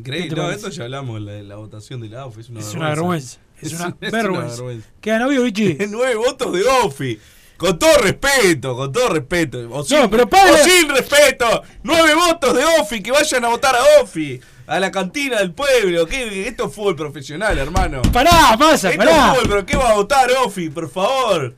[0.00, 0.36] Increíble.
[0.36, 2.38] No, esto ya hablamos, la, la votación de la AUF.
[2.38, 2.78] Es una Es vergüenza.
[2.78, 3.38] una vergüenza.
[3.62, 4.54] Es una es vergüenza.
[4.56, 4.88] vergüenza.
[5.00, 5.78] ¿Quedan audio, Vichy?
[5.88, 7.18] Nueve votos de OFI.
[7.56, 9.66] Con todo respeto, con todo respeto.
[9.70, 11.62] O sin, pero padre- o sin respeto.
[11.82, 14.38] Nueve votos de OFI, que vayan a votar a OFI.
[14.66, 16.06] A la cantina del pueblo.
[16.06, 18.02] ¿Qué, esto es fútbol profesional, hermano.
[18.12, 19.12] Pará, masa, Esto pará.
[19.32, 21.54] es fútbol, pero ¿qué va a votar OFI, por favor?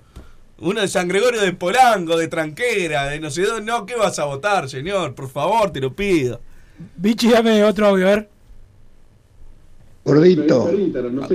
[0.60, 3.70] Uno de San Gregorio de Polanco, de Tranquera, de no sé dónde.
[3.70, 5.14] No, ¿qué vas a votar, señor?
[5.14, 6.40] Por favor, te lo pido.
[6.96, 8.28] Vichy, dame otro audio, a ver.
[10.04, 10.70] Gordito,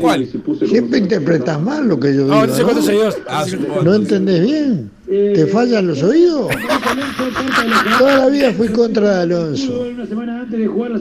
[0.02, 0.28] ¿Cuál?
[0.68, 2.28] siempre interpretas mal lo que yo digo.
[2.28, 2.82] No, ¿cuántos ¿no?
[2.82, 3.18] seguidores?
[3.28, 3.84] Ah, supongo.
[3.84, 4.92] ¿No entendés bien?
[5.36, 6.52] ¿Te fallan los oídos?
[8.00, 9.86] Toda la vida fui contra Alonso.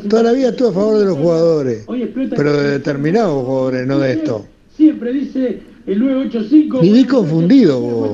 [0.08, 1.86] Toda la vida estuve a favor de los jugadores.
[2.36, 4.46] Pero de determinados jugadores, no de esto.
[4.76, 6.80] Siempre dice el 985.
[6.80, 8.10] Viví confundido vos.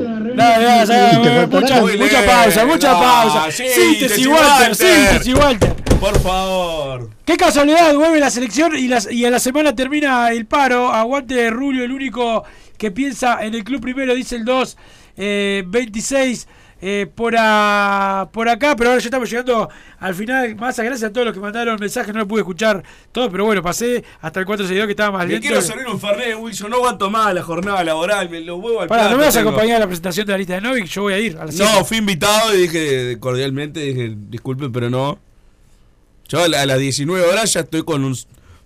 [1.98, 3.50] Mucha, pausa, mucha pausa.
[3.50, 4.74] síntesis, Síntesis, Walter, Walter.
[4.74, 5.74] síntesis, Walter.
[6.00, 7.10] Por favor.
[7.24, 10.90] Qué casualidad, vuelve la selección y, las, y a la semana termina el paro.
[10.92, 12.44] Aguante Rulio, el único
[12.76, 14.76] que piensa en el club primero, dice el 2,
[15.18, 16.48] eh, 26
[16.80, 18.76] eh, por, a- por acá.
[18.76, 20.54] Pero ahora ya estamos llegando al final.
[20.56, 23.62] Más gracias a todos los que mandaron mensajes, no lo pude escuchar todo, pero bueno,
[23.62, 25.42] pasé hasta el 462 que estaba más lento.
[25.44, 26.70] quiero servir un Fernet, Wilson.
[26.70, 28.30] No aguanto más la jornada laboral.
[28.30, 30.32] Me lo huevo al Pará, plato ¿no me vas a acompañar a la presentación de
[30.32, 30.86] la lista de Novik?
[30.86, 35.18] Yo voy a ir a No, fui invitado y dije cordialmente, dije, disculpen, pero no.
[36.28, 38.14] Yo a las 19 horas ya estoy con un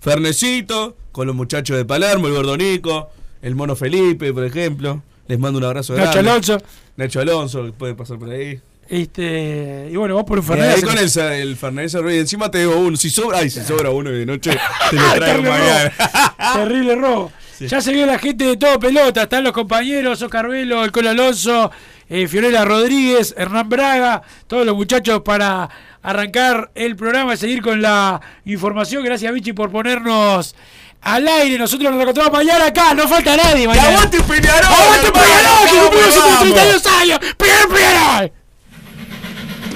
[0.01, 3.09] fernecito, con los muchachos de Palermo, el Gordonico,
[3.41, 5.03] el Mono Felipe, por ejemplo.
[5.33, 6.31] Les mando un abrazo Nacho grande.
[6.31, 6.59] Alonso.
[6.97, 8.61] Nacho Alonso, que puede pasar por ahí.
[8.87, 10.77] Este, y bueno, vos por un Fernet.
[10.77, 12.99] ahí con el, el Cerveza, y encima te digo uno.
[12.99, 14.51] Si sobra, ay, si sobra uno de noche,
[14.91, 15.93] te lo traigo Terrible mañana.
[15.99, 16.53] robo.
[16.69, 17.33] Terrible robo.
[17.61, 19.23] Ya se vio la gente de todo pelota.
[19.23, 21.71] Están los compañeros, Oscar Velo, el Colo Alonso,
[22.11, 25.71] eh, Fiorella Rodríguez, Hernán Braga, todos los muchachos para
[26.03, 29.03] arrancar el programa y seguir con la información.
[29.03, 30.55] Gracias, Vichy, por ponernos
[31.03, 31.59] al aire.
[31.59, 32.95] Nosotros nos encontramos mañana acá.
[32.95, 33.89] No falta nadie mañana.
[33.89, 34.65] ¡Aguante Peñarol!
[34.65, 35.13] ¡Aguante!
[35.13, 35.69] Peñarol!
[35.69, 36.43] ¡Que ¡Vamos, cumplimos vamos!
[36.43, 37.19] 132 años!
[37.37, 38.33] ¡Peñarol, Peñarol!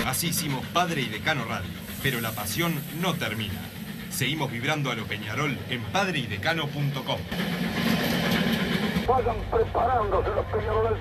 [0.06, 1.70] Así hicimos Padre y Decano Radio,
[2.02, 3.60] pero la pasión no termina.
[4.10, 7.18] Seguimos vibrando a lo Peñarol en padreidecano.com.
[9.06, 11.00] Vayan preparándose los peñaroles.